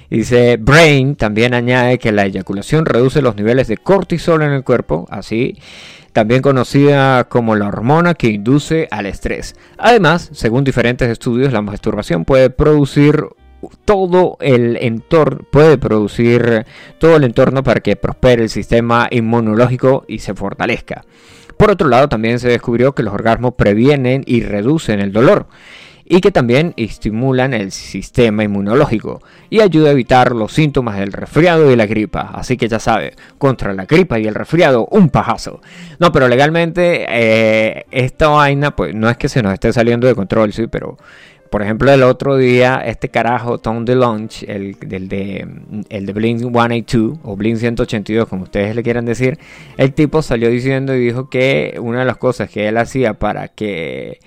Dice 0.09 0.57
Brain 0.57 1.15
también 1.15 1.53
añade 1.53 1.97
que 1.97 2.11
la 2.11 2.25
eyaculación 2.25 2.85
reduce 2.85 3.21
los 3.21 3.35
niveles 3.35 3.67
de 3.67 3.77
cortisol 3.77 4.41
en 4.41 4.51
el 4.51 4.63
cuerpo, 4.63 5.07
así 5.09 5.57
también 6.11 6.41
conocida 6.41 7.23
como 7.25 7.55
la 7.55 7.67
hormona 7.67 8.13
que 8.13 8.27
induce 8.27 8.87
al 8.91 9.05
estrés. 9.05 9.55
Además, 9.77 10.29
según 10.33 10.63
diferentes 10.63 11.09
estudios, 11.09 11.53
la 11.53 11.61
masturbación 11.61 12.25
puede 12.25 12.49
producir 12.49 13.25
todo 13.85 14.37
el 14.39 14.77
entorno, 14.77 15.45
puede 15.51 15.77
producir 15.77 16.65
todo 16.99 17.15
el 17.15 17.23
entorno 17.23 17.63
para 17.63 17.81
que 17.81 17.95
prospere 17.95 18.43
el 18.43 18.49
sistema 18.49 19.07
inmunológico 19.11 20.05
y 20.07 20.19
se 20.19 20.33
fortalezca. 20.33 21.05
Por 21.57 21.71
otro 21.71 21.87
lado, 21.87 22.09
también 22.09 22.39
se 22.39 22.49
descubrió 22.49 22.93
que 22.93 23.03
los 23.03 23.13
orgasmos 23.13 23.53
previenen 23.53 24.23
y 24.25 24.41
reducen 24.41 24.99
el 24.99 25.11
dolor 25.11 25.47
y 26.13 26.19
que 26.19 26.31
también 26.31 26.73
estimulan 26.75 27.53
el 27.53 27.71
sistema 27.71 28.43
inmunológico 28.43 29.21
y 29.49 29.61
ayuda 29.61 29.87
a 29.87 29.91
evitar 29.93 30.33
los 30.33 30.51
síntomas 30.51 30.97
del 30.97 31.13
resfriado 31.13 31.71
y 31.71 31.77
la 31.77 31.85
gripa. 31.85 32.31
Así 32.33 32.57
que 32.57 32.67
ya 32.67 32.79
sabe, 32.79 33.13
contra 33.37 33.73
la 33.73 33.85
gripa 33.85 34.19
y 34.19 34.27
el 34.27 34.35
resfriado, 34.35 34.87
un 34.91 35.09
pajazo. 35.09 35.61
No, 35.99 36.11
pero 36.11 36.27
legalmente 36.27 37.05
eh, 37.07 37.85
esta 37.91 38.27
vaina, 38.27 38.75
pues 38.75 38.93
no 38.93 39.09
es 39.09 39.15
que 39.15 39.29
se 39.29 39.41
nos 39.41 39.53
esté 39.53 39.71
saliendo 39.71 40.05
de 40.05 40.13
control, 40.13 40.51
sí, 40.51 40.67
pero 40.67 40.97
por 41.51 41.61
ejemplo, 41.61 41.91
el 41.91 42.01
otro 42.03 42.37
día, 42.37 42.81
este 42.85 43.09
carajo, 43.09 43.57
Tom 43.57 43.83
DeLonge, 43.83 44.45
el, 44.47 44.77
el, 44.89 45.09
de, 45.09 45.45
el 45.89 46.05
de 46.05 46.13
Blink 46.13 46.39
182 46.39 47.19
o 47.23 47.35
Blink 47.35 47.57
182, 47.57 48.29
como 48.29 48.43
ustedes 48.43 48.73
le 48.73 48.81
quieran 48.83 49.03
decir, 49.03 49.37
el 49.75 49.93
tipo 49.93 50.21
salió 50.21 50.49
diciendo 50.49 50.95
y 50.95 50.99
dijo 50.99 51.29
que 51.29 51.77
una 51.81 51.99
de 51.99 52.05
las 52.05 52.15
cosas 52.15 52.49
que 52.49 52.69
él 52.69 52.77
hacía 52.77 53.15
para 53.15 53.49
que 53.49 54.19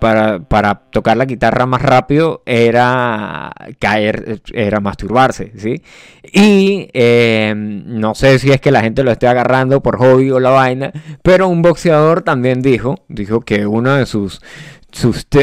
para, 0.00 0.40
para, 0.40 0.82
tocar 0.90 1.16
la 1.16 1.24
guitarra 1.24 1.64
más 1.64 1.80
rápido 1.80 2.42
era 2.44 3.52
caer, 3.78 4.42
era 4.52 4.80
masturbarse, 4.80 5.52
¿sí? 5.56 5.82
Y 6.22 6.90
eh, 6.92 7.54
no 7.56 8.14
sé 8.14 8.38
si 8.38 8.50
es 8.50 8.60
que 8.60 8.70
la 8.70 8.82
gente 8.82 9.02
lo 9.02 9.12
esté 9.12 9.28
agarrando 9.28 9.82
por 9.82 9.98
hobby 9.98 10.30
o 10.30 10.40
la 10.40 10.50
vaina, 10.50 10.92
pero 11.22 11.48
un 11.48 11.62
boxeador 11.62 12.22
también 12.22 12.60
dijo, 12.60 12.96
dijo 13.08 13.42
que 13.42 13.66
uno 13.66 13.94
de 13.94 14.06
sus, 14.06 14.40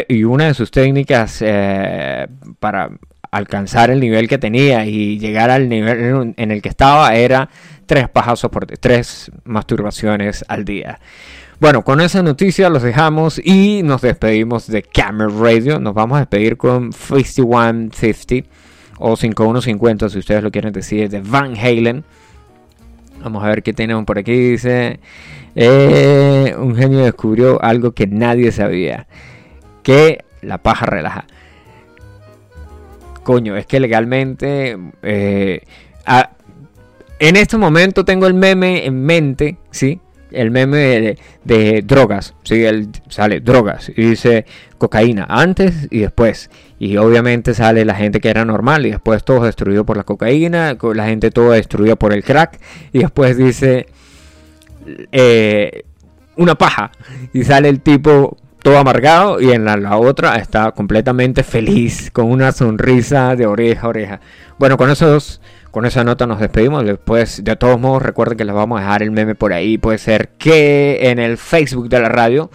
y 0.08 0.24
una 0.24 0.46
de 0.46 0.54
sus 0.54 0.72
técnicas 0.72 1.40
eh, 1.42 2.28
para 2.60 2.90
alcanzar 3.32 3.90
el 3.90 4.00
nivel 4.00 4.28
que 4.28 4.38
tenía 4.38 4.86
y 4.86 5.20
llegar 5.20 5.50
al 5.50 5.70
nivel 5.70 6.34
en 6.38 6.52
el 6.52 6.62
que 6.62 6.70
estaba 6.70 7.16
era 7.16 7.50
tres 7.86 8.10
pajazos 8.10 8.52
por 8.52 8.66
tres 8.66 9.32
masturbaciones 9.44 10.46
al 10.48 10.66
día. 10.66 11.00
Bueno, 11.60 11.84
con 11.84 12.02
esa 12.02 12.22
noticia 12.22 12.70
los 12.70 12.84
dejamos 12.84 13.42
y 13.44 13.82
nos 13.84 14.02
despedimos 14.02 14.68
de 14.68 14.84
Camera 14.84 15.32
Radio. 15.40 15.80
Nos 15.80 15.96
vamos 15.96 16.18
a 16.18 16.20
despedir 16.20 16.56
con 16.56 16.94
5150 16.94 18.48
o 19.00 19.16
5150 19.16 20.10
si 20.10 20.20
ustedes 20.20 20.44
lo 20.44 20.52
quieren 20.52 20.72
decir, 20.72 21.10
de 21.10 21.22
Van 21.22 21.58
Halen. 21.58 22.04
Vamos 23.24 23.44
a 23.44 23.48
ver 23.48 23.64
qué 23.64 23.74
tenemos 23.74 24.06
por 24.06 24.20
aquí. 24.20 24.34
Dice, 24.34 25.00
eh, 25.56 26.56
un 26.60 26.76
genio 26.76 27.00
descubrió 27.00 27.60
algo 27.64 27.92
que 27.92 28.06
nadie 28.06 28.52
sabía 28.52 29.08
que 29.88 30.26
la 30.42 30.58
paja 30.58 30.86
relaja. 30.86 31.26
Coño, 33.24 33.56
es 33.56 33.66
que 33.66 33.80
legalmente... 33.80 34.78
Eh, 35.02 35.62
en 37.20 37.36
este 37.38 37.56
momento 37.56 38.04
tengo 38.04 38.28
el 38.28 38.34
meme 38.34 38.86
en 38.86 39.02
mente, 39.06 39.58
¿sí? 39.72 40.02
El 40.30 40.52
meme 40.52 41.16
de, 41.46 41.84
drogas, 41.86 42.36
¿sí? 42.44 42.66
El, 42.66 42.90
sale 43.08 43.40
drogas 43.40 43.88
y 43.88 44.10
dice 44.10 44.46
cocaína 44.78 45.26
antes 45.30 45.88
y 45.90 46.00
después. 46.00 46.50
Y 46.80 46.98
obviamente 46.98 47.54
sale 47.54 47.86
la 47.86 47.96
gente 47.96 48.20
que 48.20 48.30
era 48.30 48.44
normal 48.44 48.86
y 48.86 48.92
después 48.92 49.24
todo 49.24 49.46
destruido 49.46 49.86
por 49.86 49.96
la 49.96 50.04
cocaína, 50.04 50.76
la 50.94 51.06
gente 51.06 51.32
todo 51.32 51.52
destruida 51.52 51.96
por 51.96 52.12
el 52.12 52.26
crack. 52.26 52.60
Y 52.92 53.00
después 53.00 53.38
dice 53.38 53.88
eh, 55.14 55.84
una 56.36 56.56
paja 56.56 56.92
y 57.32 57.46
sale 57.46 57.70
el 57.70 57.80
tipo 57.80 58.38
todo 58.68 58.80
amargado 58.80 59.40
y 59.40 59.52
en 59.52 59.64
la, 59.64 59.98
otra 59.98 60.36
está 60.36 60.74
completamente 60.74 61.44
feliz, 61.44 62.12
con 62.12 62.30
una 62.30 62.52
sonrisa 62.52 63.34
de 63.38 63.46
oreja 63.46 63.86
a 63.86 63.88
oreja. 63.88 64.20
Bueno, 64.58 64.76
con 64.76 64.90
esos, 64.90 65.40
con 65.72 65.86
esa 65.86 66.04
nota 66.04 66.28
nos 66.28 66.42
despedimos. 66.42 66.84
Después, 66.84 67.46
de 67.46 67.56
todos 67.56 67.80
modos, 67.80 68.02
recuerden 68.02 68.38
que 68.38 68.44
les 68.44 68.54
vamos 68.54 68.78
a 68.78 68.82
dejar 68.82 69.04
el 69.04 69.12
meme 69.12 69.36
por 69.36 69.54
ahí. 69.54 69.78
Puede 69.78 70.00
ser 70.00 70.32
que 70.38 71.00
en 71.10 71.18
el 71.18 71.38
Facebook 71.38 71.88
de 71.88 72.02
la 72.02 72.10
radio. 72.10 72.52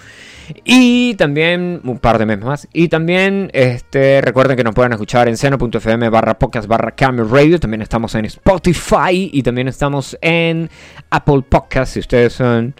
Y 0.64 1.14
también 1.14 1.80
un 1.82 1.98
par 1.98 2.18
de 2.18 2.26
memes 2.26 2.44
más. 2.44 2.68
Y 2.74 2.88
también 2.88 3.48
este, 3.54 4.20
recuerden 4.20 4.58
que 4.58 4.64
nos 4.64 4.74
pueden 4.74 4.92
escuchar 4.92 5.28
en 5.28 5.38
seno.fm 5.38 6.10
barra 6.10 6.38
podcast 6.38 6.68
barra 6.68 6.90
camera 6.90 7.26
radio. 7.26 7.58
También 7.58 7.80
estamos 7.80 8.14
en 8.16 8.26
Spotify 8.26 9.30
y 9.32 9.42
también 9.42 9.66
estamos 9.66 10.18
en 10.20 10.68
Apple 11.08 11.40
Podcast 11.48 11.94
si 11.94 12.00
ustedes 12.00 12.34
son 12.34 12.74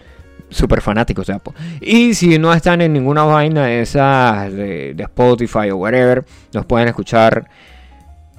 súper 0.53 0.81
fanáticos 0.81 1.27
de 1.27 1.33
Apple. 1.33 1.53
Y 1.81 2.13
si 2.13 2.37
no 2.39 2.53
están 2.53 2.81
en 2.81 2.93
ninguna 2.93 3.23
vaina 3.23 3.65
de 3.65 3.81
esas 3.81 4.51
de, 4.53 4.95
Spotify 4.97 5.69
o 5.71 5.77
whatever, 5.77 6.25
nos 6.53 6.65
pueden 6.65 6.87
escuchar 6.87 7.49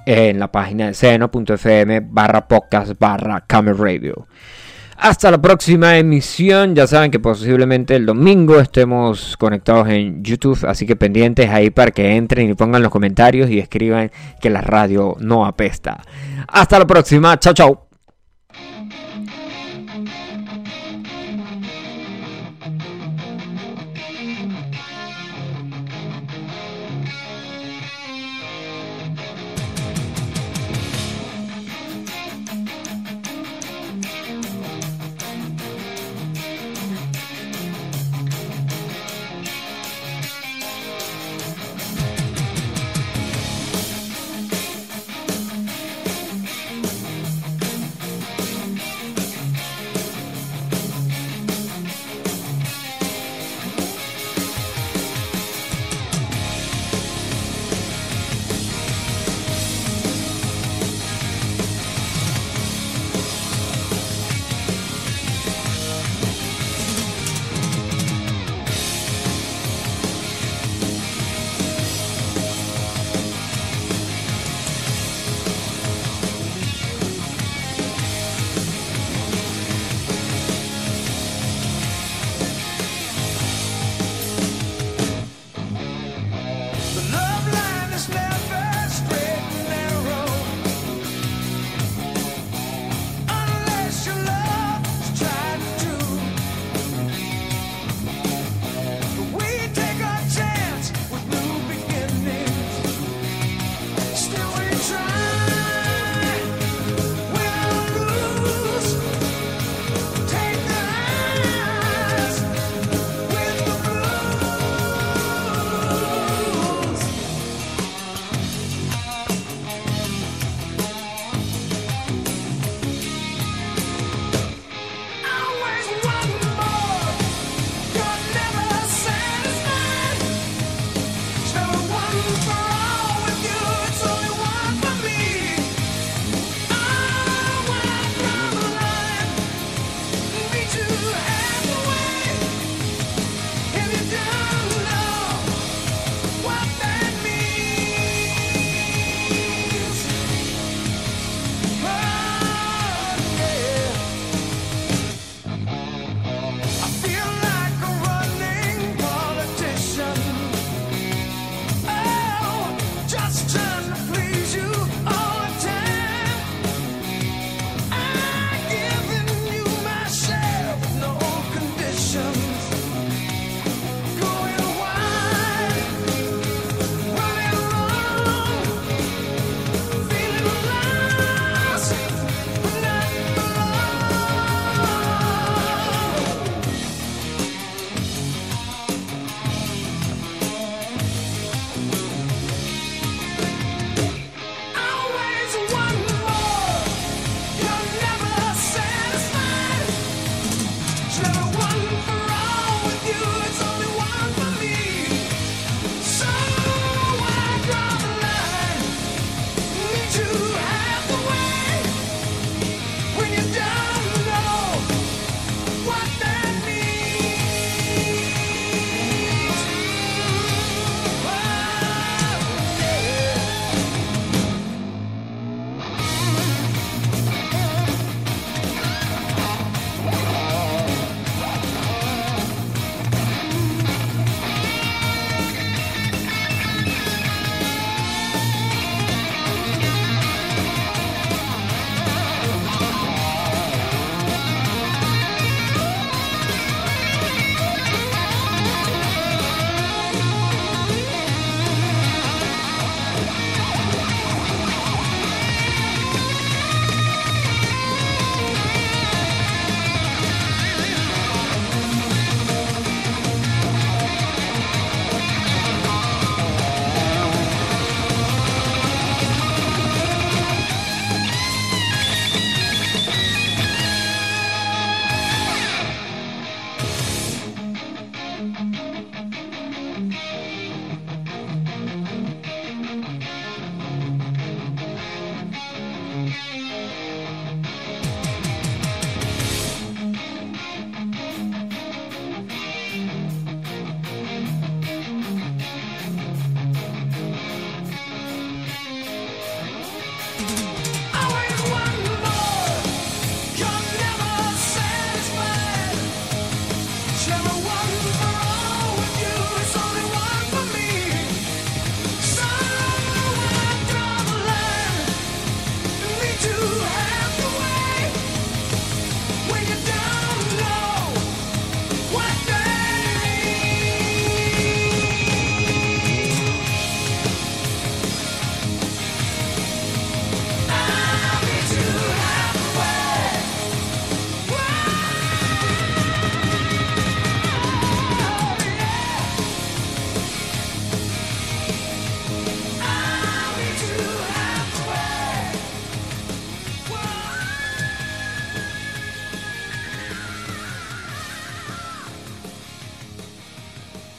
en 0.05 0.39
la 0.39 0.51
página 0.51 0.87
de 0.87 0.93
seno.fm 0.93 2.01
barra 2.01 2.47
podcast 2.47 2.93
barra 2.99 3.41
camera 3.41 3.77
radio. 3.77 4.27
Hasta 4.97 5.29
la 5.29 5.41
próxima 5.41 5.97
emisión. 5.97 6.73
Ya 6.73 6.87
saben 6.87 7.11
que 7.11 7.19
posiblemente 7.19 7.95
el 7.95 8.05
domingo 8.05 8.59
estemos 8.59 9.35
conectados 9.37 9.89
en 9.89 10.23
YouTube. 10.23 10.65
Así 10.65 10.85
que 10.85 10.95
pendientes 10.95 11.49
ahí 11.49 11.69
para 11.69 11.91
que 11.91 12.15
entren 12.15 12.49
y 12.49 12.53
pongan 12.53 12.81
los 12.81 12.91
comentarios 12.91 13.49
y 13.49 13.59
escriban 13.59 14.11
que 14.39 14.49
la 14.49 14.61
radio 14.61 15.15
no 15.19 15.45
apesta. 15.45 16.01
Hasta 16.47 16.79
la 16.79 16.87
próxima. 16.87 17.37
Chao, 17.39 17.53
chao. 17.53 17.84